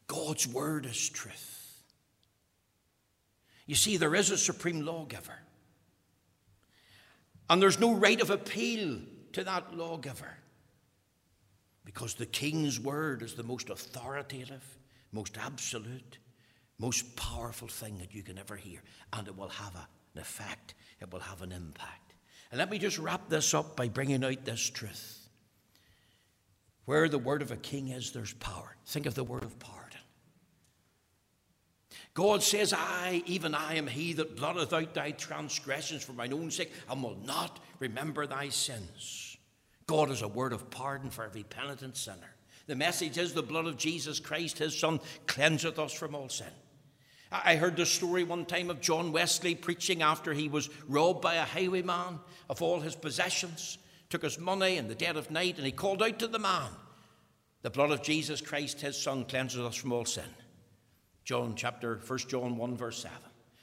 God's 0.06 0.48
word 0.48 0.86
is 0.86 1.10
truth. 1.10 1.61
You 3.72 3.76
see, 3.76 3.96
there 3.96 4.16
is 4.16 4.32
a 4.32 4.38
supreme 4.38 4.82
lawgiver. 4.82 5.40
And 7.50 7.62
there's 7.62 7.80
no 7.80 7.94
right 7.94 8.20
of 8.20 8.30
appeal 8.30 9.00
to 9.32 9.46
that 9.46 9.78
lawgiver 9.78 10.38
because 11.86 12.16
the 12.16 12.26
king's 12.26 12.82
word 12.82 13.22
is 13.22 13.34
the 13.34 13.44
most 13.44 13.70
authoritative, 13.70 14.78
most 15.14 15.38
absolute, 15.38 16.18
most 16.80 17.16
powerful 17.16 17.70
thing 17.70 17.98
that 18.00 18.14
you 18.14 18.24
can 18.24 18.38
ever 18.38 18.58
hear. 18.58 18.84
And 19.14 19.26
it 19.30 19.38
will 19.38 19.48
have 19.48 19.74
an 19.76 20.22
effect, 20.22 20.74
it 21.00 21.10
will 21.10 21.22
have 21.22 21.42
an 21.42 21.54
impact. 21.54 22.14
And 22.52 22.60
let 22.60 22.70
me 22.70 22.78
just 22.78 23.00
wrap 23.00 23.30
this 23.30 23.54
up 23.54 23.78
by 23.78 23.88
bringing 23.88 24.26
out 24.26 24.44
this 24.44 24.70
truth. 24.70 25.30
Where 26.84 27.08
the 27.08 27.18
word 27.18 27.42
of 27.42 27.52
a 27.52 27.56
king 27.56 27.88
is, 27.88 28.12
there's 28.12 28.34
power. 28.34 28.76
Think 28.86 29.06
of 29.06 29.16
the 29.16 29.24
word 29.24 29.44
of 29.44 29.58
pardon. 29.60 29.81
God 32.14 32.44
says, 32.44 32.74
I, 32.74 33.24
even 33.26 33.56
I, 33.56 33.76
am 33.76 33.88
he 33.88 34.14
that 34.14 34.36
blotteth 34.36 34.74
out 34.74 34.94
thy 34.94 35.12
transgressions 35.12 36.04
for 36.04 36.12
mine 36.12 36.34
own 36.34 36.52
sake, 36.52 36.72
and 36.90 37.02
will 37.02 37.18
not 37.26 37.60
remember 37.80 38.28
thy 38.28 38.50
sins. 38.50 39.38
God 39.88 40.12
is 40.12 40.22
a 40.22 40.28
word 40.28 40.52
of 40.52 40.70
pardon 40.70 41.10
for 41.10 41.24
every 41.24 41.44
penitent 41.44 41.96
sinner. 41.96 42.36
The 42.68 42.76
message 42.76 43.18
is 43.18 43.34
the 43.34 43.42
blood 43.42 43.66
of 43.66 43.78
Jesus 43.78 44.20
Christ, 44.20 44.58
his 44.58 44.78
Son, 44.78 45.00
cleanseth 45.26 45.80
us 45.80 45.94
from 45.94 46.16
all 46.16 46.30
sin. 46.30 46.48
I 47.32 47.56
heard 47.56 47.78
the 47.78 47.86
story 47.86 48.24
one 48.24 48.46
time 48.46 48.70
of 48.70 48.82
John 48.82 49.14
Wesley 49.14 49.56
preaching 49.56 50.02
after 50.02 50.34
he 50.34 50.50
was 50.50 50.70
robbed 50.90 51.22
by 51.22 51.36
a 51.36 51.46
highwayman 51.46 52.20
of 52.50 52.62
all 52.62 52.82
his 52.82 52.96
possessions, 52.96 53.78
took 54.10 54.24
his 54.24 54.38
money 54.38 54.76
in 54.76 54.90
the 54.90 54.96
dead 54.96 55.16
of 55.16 55.32
night, 55.32 55.56
and 55.56 55.66
he 55.66 55.72
called 55.72 56.04
out 56.04 56.20
to 56.20 56.28
the 56.28 56.40
man, 56.40 56.72
The 57.62 57.70
blood 57.70 57.92
of 57.92 58.04
Jesus 58.04 58.42
Christ, 58.42 58.82
his 58.82 59.02
Son, 59.02 59.24
cleanses 59.24 59.62
us 59.62 59.76
from 59.76 59.94
all 59.94 60.04
sin. 60.04 60.26
John 61.32 61.54
chapter, 61.56 61.98
1 62.06 62.20
John 62.28 62.58
1, 62.58 62.76
verse 62.76 63.04
7. 63.04 63.18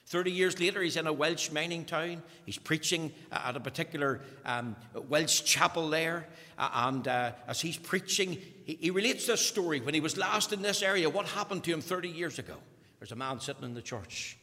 30 0.07 0.31
years 0.31 0.59
later, 0.59 0.81
he's 0.81 0.97
in 0.97 1.07
a 1.07 1.13
Welsh 1.13 1.51
mining 1.51 1.85
town. 1.85 2.23
He's 2.47 2.57
preaching 2.57 3.13
at 3.31 3.57
a 3.57 3.61
particular 3.61 4.23
um, 4.47 4.75
Welsh 5.11 5.43
chapel 5.43 5.91
there. 5.91 6.27
and 6.57 7.07
uh, 7.07 7.33
as 7.47 7.61
he's 7.61 7.77
preaching, 7.77 8.39
he, 8.65 8.79
he 8.81 8.91
relates 8.91 9.27
this 9.27 9.47
story. 9.47 9.83
When 9.83 9.93
he 9.93 10.01
was 10.01 10.17
last 10.17 10.55
in 10.55 10.63
this 10.63 10.83
area, 10.83 11.11
what 11.11 11.27
happened 11.27 11.63
to 11.65 11.71
him 11.71 11.83
30 11.83 12.09
years 12.09 12.39
ago? 12.39 12.55
There's 13.01 13.13
a 13.13 13.17
man 13.17 13.39
sitting 13.39 13.65
in 13.65 13.75
the 13.75 13.83
church, 13.83 14.39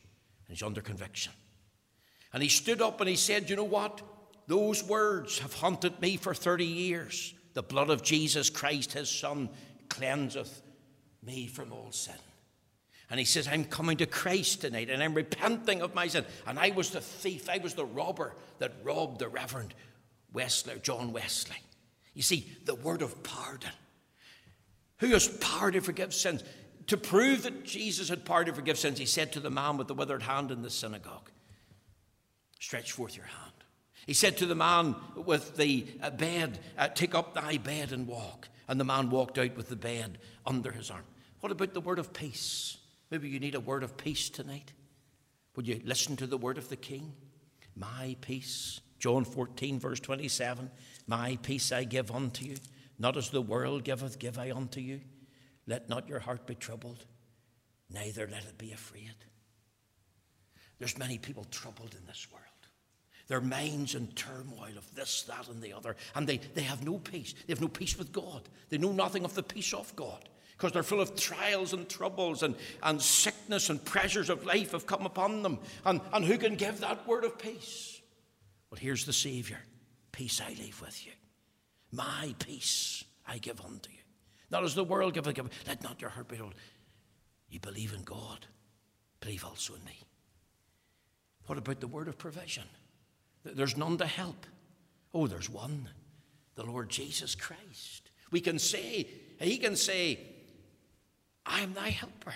and 0.47 0.55
he's 0.55 0.61
under 0.61 0.81
conviction. 0.81 1.33
And 2.31 2.43
he 2.43 2.49
stood 2.49 2.79
up 2.79 3.01
and 3.01 3.09
he 3.09 3.15
said, 3.15 3.49
You 3.49 3.55
know 3.55 3.63
what? 3.63 4.03
Those 4.45 4.83
words 4.83 5.39
have 5.39 5.53
haunted 5.53 5.99
me 5.99 6.17
for 6.17 6.35
30 6.35 6.63
years. 6.63 7.33
The 7.55 7.63
blood 7.63 7.89
of 7.89 8.03
Jesus 8.03 8.51
Christ, 8.51 8.93
his 8.93 9.09
Son, 9.09 9.49
cleanseth 9.89 10.61
me 11.23 11.47
from 11.47 11.73
all 11.73 11.91
sin. 11.91 12.13
And 13.09 13.19
he 13.19 13.25
says, 13.25 13.47
I'm 13.47 13.65
coming 13.65 13.97
to 13.97 14.05
Christ 14.05 14.61
tonight 14.61 14.89
and 14.89 15.03
I'm 15.03 15.13
repenting 15.13 15.81
of 15.81 15.93
my 15.93 16.07
sin. 16.07 16.25
And 16.47 16.57
I 16.57 16.71
was 16.71 16.89
the 16.89 17.01
thief, 17.01 17.49
I 17.49 17.59
was 17.59 17.75
the 17.75 17.85
robber 17.85 18.33
that 18.59 18.73
robbed 18.83 19.19
the 19.19 19.27
Reverend 19.27 19.73
Wesley, 20.33 20.73
John 20.81 21.13
Wesley. 21.13 21.57
You 22.13 22.23
see, 22.23 22.47
the 22.65 22.75
word 22.75 23.01
of 23.01 23.23
pardon. 23.23 23.71
Who 24.99 25.07
has 25.07 25.27
power 25.27 25.71
to 25.71 25.81
forgive 25.81 26.13
sins? 26.13 26.43
To 26.87 26.97
prove 26.97 27.43
that 27.43 27.65
Jesus 27.65 28.09
had 28.09 28.25
power 28.25 28.45
to 28.45 28.53
forgive 28.53 28.77
sins, 28.77 28.99
he 28.99 29.05
said 29.05 29.33
to 29.33 29.39
the 29.39 29.49
man 29.49 29.77
with 29.77 29.87
the 29.87 29.93
withered 29.93 30.23
hand 30.23 30.51
in 30.51 30.61
the 30.61 30.69
synagogue, 30.69 31.29
Stretch 32.59 32.91
forth 32.93 33.15
your 33.15 33.25
hand. 33.25 33.51
He 34.05 34.13
said 34.13 34.37
to 34.37 34.45
the 34.45 34.55
man 34.55 34.95
with 35.15 35.57
the 35.57 35.87
uh, 36.01 36.11
bed, 36.11 36.59
uh, 36.77 36.87
Take 36.89 37.15
up 37.15 37.33
thy 37.33 37.57
bed 37.57 37.91
and 37.91 38.07
walk. 38.07 38.47
And 38.67 38.79
the 38.79 38.85
man 38.85 39.09
walked 39.09 39.37
out 39.37 39.55
with 39.55 39.69
the 39.69 39.75
bed 39.75 40.17
under 40.45 40.71
his 40.71 40.89
arm. 40.89 41.03
What 41.41 41.51
about 41.51 41.73
the 41.73 41.81
word 41.81 41.99
of 41.99 42.13
peace? 42.13 42.77
Maybe 43.11 43.29
you 43.29 43.39
need 43.39 43.55
a 43.55 43.59
word 43.59 43.83
of 43.83 43.97
peace 43.97 44.29
tonight. 44.29 44.73
Would 45.55 45.67
you 45.67 45.81
listen 45.83 46.15
to 46.17 46.27
the 46.27 46.37
word 46.37 46.57
of 46.57 46.69
the 46.69 46.75
King? 46.75 47.13
My 47.75 48.15
peace. 48.21 48.81
John 48.99 49.25
14, 49.25 49.79
verse 49.79 49.99
27 49.99 50.71
My 51.07 51.37
peace 51.41 51.71
I 51.71 51.83
give 51.83 52.11
unto 52.11 52.45
you, 52.45 52.55
not 52.97 53.17
as 53.17 53.29
the 53.29 53.41
world 53.41 53.83
giveth, 53.83 54.19
give 54.19 54.39
I 54.39 54.51
unto 54.51 54.79
you. 54.79 55.01
Let 55.67 55.89
not 55.89 56.07
your 56.07 56.19
heart 56.19 56.47
be 56.47 56.55
troubled, 56.55 57.05
neither 57.89 58.27
let 58.27 58.45
it 58.45 58.57
be 58.57 58.71
afraid. 58.71 59.15
There's 60.79 60.97
many 60.97 61.17
people 61.17 61.45
troubled 61.51 61.95
in 61.99 62.05
this 62.05 62.27
world. 62.31 62.43
Their 63.27 63.41
minds 63.41 63.95
in 63.95 64.07
turmoil 64.07 64.77
of 64.77 64.93
this, 64.93 65.23
that, 65.23 65.47
and 65.47 65.61
the 65.61 65.73
other. 65.73 65.95
And 66.13 66.27
they, 66.27 66.37
they 66.37 66.61
have 66.61 66.83
no 66.83 66.99
peace. 66.99 67.33
They 67.33 67.53
have 67.53 67.61
no 67.61 67.67
peace 67.67 67.97
with 67.97 68.11
God. 68.11 68.47
They 68.69 68.77
know 68.77 68.91
nothing 68.91 69.25
of 69.25 69.33
the 69.33 69.41
peace 69.41 69.73
of 69.73 69.95
God 69.95 70.29
because 70.55 70.71
they're 70.71 70.83
full 70.83 71.01
of 71.01 71.15
trials 71.15 71.73
and 71.73 71.87
troubles 71.89 72.43
and, 72.43 72.55
and 72.83 73.01
sickness 73.01 73.69
and 73.69 73.83
pressures 73.83 74.29
of 74.29 74.45
life 74.45 74.71
have 74.71 74.85
come 74.85 75.05
upon 75.05 75.43
them. 75.43 75.59
And, 75.85 76.01
and 76.13 76.23
who 76.23 76.37
can 76.37 76.55
give 76.55 76.79
that 76.79 77.07
word 77.07 77.25
of 77.25 77.37
peace? 77.37 78.01
Well, 78.69 78.79
here's 78.79 79.05
the 79.05 79.13
Savior 79.13 79.59
Peace 80.11 80.41
I 80.41 80.49
leave 80.61 80.79
with 80.81 81.05
you. 81.05 81.11
My 81.91 82.33
peace 82.39 83.03
I 83.27 83.37
give 83.37 83.59
unto 83.59 83.91
you. 83.91 83.99
Not 84.49 84.63
as 84.63 84.75
the 84.75 84.83
world 84.83 85.13
giveth, 85.13 85.35
give. 85.35 85.49
Let 85.67 85.83
not 85.83 85.99
your 85.99 86.09
heart 86.09 86.29
be 86.29 86.37
troubled. 86.37 86.55
You 87.49 87.59
believe 87.59 87.93
in 87.93 88.03
God, 88.03 88.45
believe 89.19 89.43
also 89.43 89.75
in 89.75 89.83
me. 89.83 89.99
What 91.47 91.57
about 91.57 91.79
the 91.79 91.87
word 91.87 92.07
of 92.07 92.17
provision? 92.17 92.63
There's 93.43 93.77
none 93.77 93.97
to 93.97 94.05
help. 94.05 94.45
Oh, 95.13 95.27
there's 95.27 95.49
one 95.49 95.89
the 96.55 96.65
Lord 96.65 96.89
Jesus 96.89 97.35
Christ. 97.35 98.09
We 98.31 98.39
can 98.39 98.57
say, 98.57 99.07
He 99.39 99.57
can 99.57 99.75
say, 99.75 100.19
I 101.45 101.61
am 101.61 101.73
thy 101.73 101.89
helper, 101.89 102.33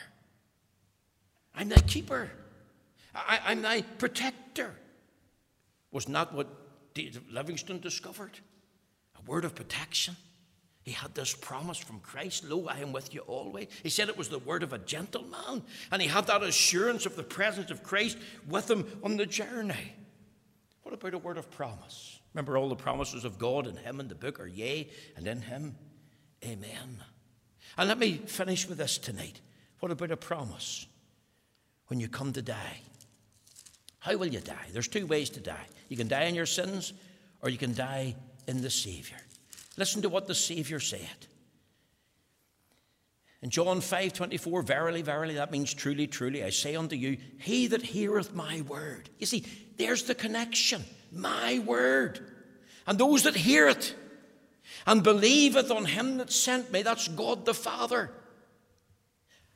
I'm 1.56 1.69
thy 1.69 1.82
keeper, 1.82 2.30
I, 3.13 3.52
am 3.52 3.62
thy 3.62 3.82
protector. 3.82 4.74
Was 5.91 6.08
not 6.08 6.34
what 6.34 6.48
Livingstone 7.32 7.80
discovered? 7.80 8.39
A 9.17 9.22
word 9.30 9.43
of 9.43 9.56
protection. 9.56 10.15
He 10.84 10.91
had 10.91 11.13
this 11.15 11.34
promise 11.34 11.78
from 11.78 12.00
Christ, 12.00 12.43
Lo, 12.43 12.67
I 12.67 12.80
am 12.80 12.91
with 12.91 13.13
you 13.13 13.22
always. 13.22 13.67
He 13.84 13.89
said 13.89 14.08
it 14.08 14.17
was 14.17 14.30
the 14.30 14.39
word 14.39 14.63
of 14.63 14.74
a 14.74 14.78
gentleman, 14.78 15.63
and 15.91 16.02
he 16.02 16.08
had 16.08 16.28
that 16.28 16.43
assurance 16.43 17.05
of 17.05 17.16
the 17.16 17.24
presence 17.24 17.72
of 17.72 17.84
Christ 17.84 18.18
with 18.47 18.70
him 18.70 18.86
on 19.03 19.18
the 19.18 19.26
journey. 19.26 19.93
What 20.84 20.93
about 20.93 21.14
a 21.14 21.20
word 21.20 21.38
of 21.38 21.51
promise? 21.51 22.20
Remember, 22.34 22.57
all 22.57 22.70
the 22.70 22.76
promises 22.76 23.26
of 23.26 23.38
God 23.39 23.68
in 23.68 23.76
Him 23.76 23.99
in 23.99 24.07
the 24.07 24.16
book 24.16 24.39
are 24.39 24.47
yea, 24.47 24.89
and 25.16 25.28
in 25.28 25.41
Him, 25.41 25.76
amen. 26.43 27.03
And 27.78 27.88
let 27.88 27.97
me 27.97 28.13
finish 28.13 28.67
with 28.67 28.78
this 28.78 28.97
tonight. 28.97 29.41
What 29.80 29.91
about 29.91 30.11
a 30.11 30.17
promise 30.17 30.88
when 31.88 31.99
you 31.99 32.07
come 32.07 32.34
to 32.34 32.41
die? 32.41 32.82
How 33.99 34.15
will 34.17 34.28
you 34.28 34.39
die? 34.39 34.67
There's 34.72 34.88
two 34.88 35.05
ways 35.05 35.30
to 35.32 35.39
die. 35.39 35.65
You 35.88 35.97
can 35.97 36.07
die 36.07 36.24
in 36.24 36.36
your 36.36 36.45
sins, 36.45 36.93
or 37.41 37.49
you 37.49 37.57
can 37.57 37.74
die 37.74 38.15
in 38.47 38.61
the 38.61 38.70
Savior. 38.70 39.17
Listen 39.78 40.01
to 40.01 40.09
what 40.09 40.28
the 40.28 40.36
Savior 40.36 40.80
said. 40.80 41.28
In 43.41 43.49
John 43.49 43.80
5 43.80 44.13
24, 44.13 44.61
verily, 44.63 45.01
verily, 45.01 45.36
that 45.36 45.51
means 45.51 45.74
truly, 45.74 46.07
truly, 46.07 46.43
I 46.43 46.49
say 46.49 46.76
unto 46.76 46.95
you, 46.95 47.17
he 47.39 47.67
that 47.67 47.82
heareth 47.82 48.34
my 48.34 48.61
word. 48.61 49.09
You 49.17 49.26
see, 49.26 49.45
there's 49.78 50.03
the 50.03 50.15
connection. 50.15 50.84
My 51.11 51.59
word. 51.59 52.20
And 52.86 52.97
those 52.97 53.24
that 53.24 53.36
hear 53.36 53.70
it 53.70 53.95
and 54.86 55.03
believeth 55.03 55.71
on 55.71 55.86
him 55.86 56.17
that 56.17 56.32
sent 56.32 56.71
me, 56.71 56.82
that's 56.82 57.07
God 57.07 57.45
the 57.45 57.53
Father, 57.53 58.11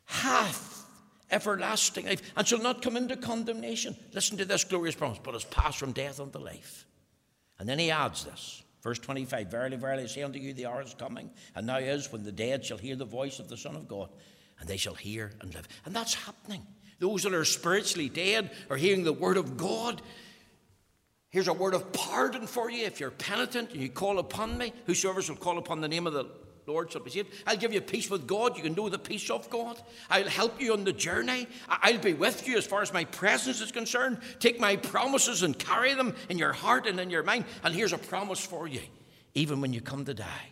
hath 0.06 0.86
everlasting 1.32 2.06
life, 2.06 2.22
and 2.36 2.48
shall 2.48 2.62
not 2.62 2.82
come 2.82 2.96
into 2.96 3.18
condemnation. 3.18 3.96
Listen 4.14 4.38
to 4.38 4.46
this 4.46 4.64
glorious 4.64 4.96
promise, 4.96 5.20
but 5.22 5.34
has 5.34 5.46
passed 5.46 5.80
from 5.80 5.92
death 5.92 6.20
unto 6.20 6.40
life. 6.40 6.86
And 7.60 7.68
then 7.68 7.80
he 7.80 7.92
adds 7.92 8.24
this. 8.24 8.64
Verse 8.82 9.00
25 9.00 9.48
Verily, 9.48 9.78
verily, 9.78 10.04
I 10.04 10.08
say 10.08 10.24
unto 10.24 10.40
you, 10.40 10.54
the 10.54 10.66
hour 10.66 10.82
is 10.82 10.94
coming, 10.94 11.30
and 11.56 11.66
now 11.66 11.78
is 11.78 12.12
when 12.12 12.24
the 12.24 12.32
dead 12.32 12.66
shall 12.66 12.78
hear 12.78 12.96
the 12.96 13.06
voice 13.06 13.40
of 13.40 13.50
the 13.50 13.58
Son 13.58 13.76
of 13.76 13.88
God, 13.88 14.10
and 14.60 14.68
they 14.68 14.78
shall 14.78 14.94
hear 14.94 15.32
and 15.42 15.54
live. 15.54 15.68
And 15.86 15.96
that's 15.96 16.14
happening. 16.14 16.62
Those 17.00 17.24
that 17.24 17.34
are 17.34 17.46
spiritually 17.46 18.10
dead 18.10 18.52
are 18.70 18.78
hearing 18.78 19.04
the 19.04 19.14
word 19.14 19.38
of 19.38 19.58
God. 19.58 20.02
Here's 21.34 21.48
a 21.48 21.54
word 21.54 21.74
of 21.74 21.92
pardon 21.92 22.46
for 22.46 22.70
you 22.70 22.86
if 22.86 23.00
you're 23.00 23.10
penitent 23.10 23.72
and 23.72 23.82
you 23.82 23.90
call 23.90 24.20
upon 24.20 24.56
me. 24.56 24.72
Whosoever 24.86 25.20
shall 25.20 25.36
call 25.36 25.58
upon 25.58 25.82
the 25.82 25.88
name 25.88 26.06
of 26.06 26.14
the 26.14 26.28
Lord 26.68 26.92
shall 26.92 27.02
be 27.02 27.10
saved. 27.10 27.34
I'll 27.48 27.58
give 27.58 27.74
you 27.74 27.82
peace 27.82 28.08
with 28.08 28.28
God. 28.28 28.56
You 28.56 28.62
can 28.62 28.76
know 28.76 28.88
the 28.88 29.00
peace 29.00 29.32
of 29.32 29.50
God. 29.50 29.82
I'll 30.12 30.30
help 30.30 30.62
you 30.62 30.74
on 30.74 30.84
the 30.84 30.94
journey. 30.94 31.48
I'll 31.68 31.98
be 31.98 32.14
with 32.14 32.48
you 32.48 32.56
as 32.56 32.68
far 32.68 32.84
as 32.84 32.94
my 32.94 33.06
presence 33.06 33.62
is 33.62 33.72
concerned. 33.72 34.20
Take 34.40 34.60
my 34.60 34.76
promises 34.76 35.42
and 35.42 35.58
carry 35.58 35.96
them 35.96 36.16
in 36.30 36.38
your 36.38 36.54
heart 36.54 36.86
and 36.86 37.00
in 37.00 37.10
your 37.10 37.24
mind. 37.24 37.46
And 37.64 37.74
here's 37.74 37.94
a 37.94 37.98
promise 37.98 38.46
for 38.46 38.68
you, 38.68 38.82
even 39.34 39.60
when 39.60 39.74
you 39.74 39.82
come 39.82 40.06
to 40.06 40.14
die. 40.14 40.50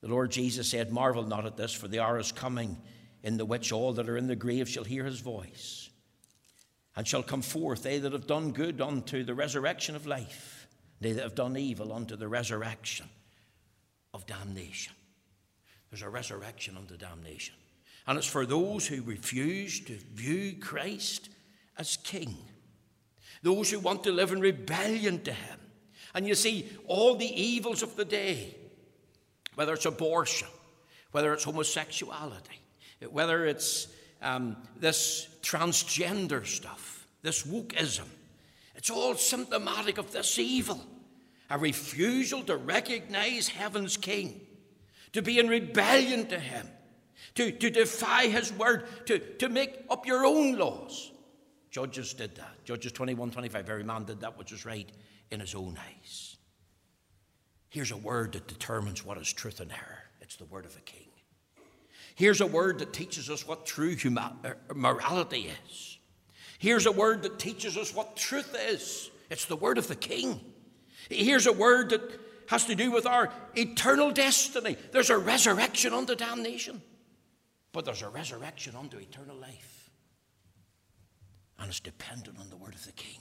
The 0.00 0.08
Lord 0.08 0.30
Jesus 0.30 0.66
said, 0.66 0.92
Marvel 0.92 1.24
not 1.24 1.44
at 1.44 1.58
this, 1.58 1.74
for 1.74 1.88
the 1.88 2.00
hour 2.00 2.18
is 2.18 2.32
coming 2.32 2.78
in 3.22 3.36
the 3.36 3.44
which 3.44 3.70
all 3.70 3.92
that 3.92 4.08
are 4.08 4.16
in 4.16 4.28
the 4.28 4.34
grave 4.34 4.66
shall 4.66 4.84
hear 4.84 5.04
his 5.04 5.20
voice, 5.20 5.83
and 6.96 7.06
shall 7.06 7.22
come 7.22 7.42
forth, 7.42 7.82
they 7.82 7.98
that 7.98 8.12
have 8.12 8.26
done 8.26 8.52
good 8.52 8.80
unto 8.80 9.24
the 9.24 9.34
resurrection 9.34 9.96
of 9.96 10.06
life, 10.06 10.66
they 11.00 11.12
that 11.12 11.22
have 11.22 11.34
done 11.34 11.56
evil 11.56 11.92
unto 11.92 12.16
the 12.16 12.28
resurrection 12.28 13.08
of 14.12 14.26
damnation. 14.26 14.94
There's 15.90 16.02
a 16.02 16.08
resurrection 16.08 16.76
unto 16.76 16.96
damnation. 16.96 17.54
And 18.06 18.18
it's 18.18 18.26
for 18.26 18.46
those 18.46 18.86
who 18.86 19.02
refuse 19.02 19.80
to 19.80 19.96
view 20.12 20.56
Christ 20.60 21.30
as 21.78 21.96
King, 21.98 22.36
those 23.42 23.70
who 23.70 23.78
want 23.78 24.04
to 24.04 24.12
live 24.12 24.32
in 24.32 24.40
rebellion 24.40 25.22
to 25.22 25.32
Him. 25.32 25.58
And 26.14 26.26
you 26.26 26.34
see, 26.34 26.68
all 26.86 27.16
the 27.16 27.40
evils 27.40 27.82
of 27.82 27.96
the 27.96 28.04
day, 28.04 28.54
whether 29.54 29.72
it's 29.72 29.86
abortion, 29.86 30.48
whether 31.12 31.32
it's 31.32 31.44
homosexuality, 31.44 32.60
whether 33.10 33.46
it's 33.46 33.88
um, 34.24 34.56
this 34.78 35.28
transgender 35.42 36.44
stuff, 36.46 37.06
this 37.22 37.44
wokeism, 37.44 38.06
it's 38.74 38.90
all 38.90 39.14
symptomatic 39.14 39.98
of 39.98 40.12
this 40.12 40.38
evil 40.38 40.80
a 41.50 41.58
refusal 41.58 42.42
to 42.42 42.56
recognize 42.56 43.48
heaven's 43.48 43.96
King, 43.96 44.40
to 45.12 45.22
be 45.22 45.38
in 45.38 45.48
rebellion 45.48 46.26
to 46.26 46.38
Him, 46.38 46.66
to, 47.34 47.52
to 47.52 47.70
defy 47.70 48.26
His 48.26 48.52
word, 48.52 48.86
to, 49.06 49.18
to 49.18 49.48
make 49.48 49.84
up 49.90 50.06
your 50.06 50.24
own 50.24 50.56
laws. 50.56 51.12
Judges 51.70 52.14
did 52.14 52.36
that. 52.36 52.64
Judges 52.64 52.92
21 52.92 53.30
25. 53.30 53.68
Every 53.68 53.84
man 53.84 54.04
did 54.04 54.20
that 54.20 54.38
which 54.38 54.52
was 54.52 54.64
right 54.64 54.88
in 55.30 55.40
his 55.40 55.54
own 55.54 55.76
eyes. 55.76 56.36
Here's 57.68 57.90
a 57.90 57.96
word 57.96 58.32
that 58.32 58.46
determines 58.46 59.04
what 59.04 59.18
is 59.18 59.32
truth 59.32 59.60
and 59.60 59.72
error 59.72 60.04
it's 60.20 60.36
the 60.36 60.44
word 60.44 60.64
of 60.64 60.76
a 60.76 60.80
king. 60.80 61.08
Here's 62.14 62.40
a 62.40 62.46
word 62.46 62.78
that 62.78 62.92
teaches 62.92 63.28
us 63.28 63.46
what 63.46 63.66
true 63.66 63.96
er, 64.44 64.56
morality 64.74 65.50
is. 65.66 65.98
Here's 66.58 66.86
a 66.86 66.92
word 66.92 67.22
that 67.24 67.38
teaches 67.38 67.76
us 67.76 67.94
what 67.94 68.16
truth 68.16 68.56
is. 68.68 69.10
It's 69.30 69.46
the 69.46 69.56
word 69.56 69.78
of 69.78 69.88
the 69.88 69.96
king. 69.96 70.40
Here's 71.10 71.46
a 71.46 71.52
word 71.52 71.90
that 71.90 72.02
has 72.46 72.66
to 72.66 72.74
do 72.74 72.90
with 72.90 73.06
our 73.06 73.32
eternal 73.56 74.10
destiny. 74.12 74.76
There's 74.92 75.10
a 75.10 75.18
resurrection 75.18 75.92
unto 75.92 76.14
damnation, 76.14 76.80
but 77.72 77.84
there's 77.84 78.02
a 78.02 78.08
resurrection 78.08 78.76
unto 78.76 78.98
eternal 78.98 79.36
life. 79.36 79.90
And 81.58 81.68
it's 81.68 81.80
dependent 81.80 82.38
on 82.38 82.48
the 82.48 82.56
word 82.56 82.74
of 82.74 82.84
the 82.84 82.92
king. 82.92 83.20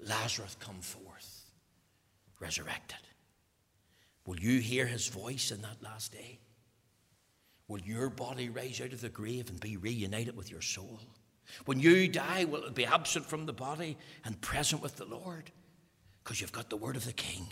Lazarus 0.00 0.56
come 0.58 0.80
forth, 0.80 1.50
resurrected. 2.40 2.98
Will 4.26 4.38
you 4.38 4.60
hear 4.60 4.86
his 4.86 5.08
voice 5.08 5.50
in 5.50 5.62
that 5.62 5.82
last 5.82 6.12
day? 6.12 6.38
Will 7.72 7.80
your 7.80 8.10
body 8.10 8.50
rise 8.50 8.82
out 8.82 8.92
of 8.92 9.00
the 9.00 9.08
grave 9.08 9.48
and 9.48 9.58
be 9.58 9.78
reunited 9.78 10.36
with 10.36 10.50
your 10.50 10.60
soul? 10.60 11.00
When 11.64 11.80
you 11.80 12.06
die, 12.06 12.44
will 12.44 12.64
it 12.64 12.74
be 12.74 12.84
absent 12.84 13.24
from 13.24 13.46
the 13.46 13.54
body 13.54 13.96
and 14.26 14.38
present 14.42 14.82
with 14.82 14.96
the 14.96 15.06
Lord? 15.06 15.50
Because 16.22 16.38
you've 16.38 16.52
got 16.52 16.68
the 16.68 16.76
word 16.76 16.96
of 16.96 17.06
the 17.06 17.14
King. 17.14 17.46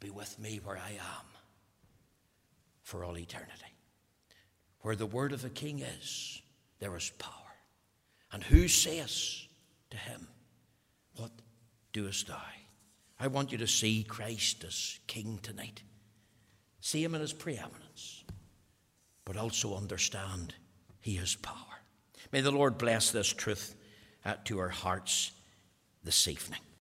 Be 0.00 0.10
with 0.10 0.40
me 0.40 0.58
where 0.64 0.76
I 0.76 0.90
am 0.90 1.26
for 2.82 3.04
all 3.04 3.16
eternity. 3.16 3.52
Where 4.80 4.96
the 4.96 5.06
word 5.06 5.30
of 5.32 5.42
the 5.42 5.48
King 5.48 5.78
is, 5.78 6.42
there 6.80 6.96
is 6.96 7.12
power. 7.20 7.32
And 8.32 8.42
who 8.42 8.66
says 8.66 9.46
to 9.90 9.96
him, 9.96 10.26
What 11.14 11.30
doest 11.92 12.26
thou? 12.26 12.42
I 13.20 13.28
want 13.28 13.52
you 13.52 13.58
to 13.58 13.68
see 13.68 14.02
Christ 14.02 14.64
as 14.64 14.98
King 15.06 15.38
tonight. 15.44 15.82
See 16.88 17.04
him 17.04 17.14
in 17.14 17.20
his 17.20 17.34
preeminence, 17.34 18.24
but 19.26 19.36
also 19.36 19.76
understand 19.76 20.54
he 21.02 21.16
has 21.16 21.34
power. 21.34 21.82
May 22.32 22.40
the 22.40 22.50
Lord 22.50 22.78
bless 22.78 23.10
this 23.10 23.28
truth 23.28 23.74
uh, 24.24 24.36
to 24.44 24.58
our 24.58 24.70
hearts 24.70 25.32
this 26.02 26.26
evening. 26.26 26.60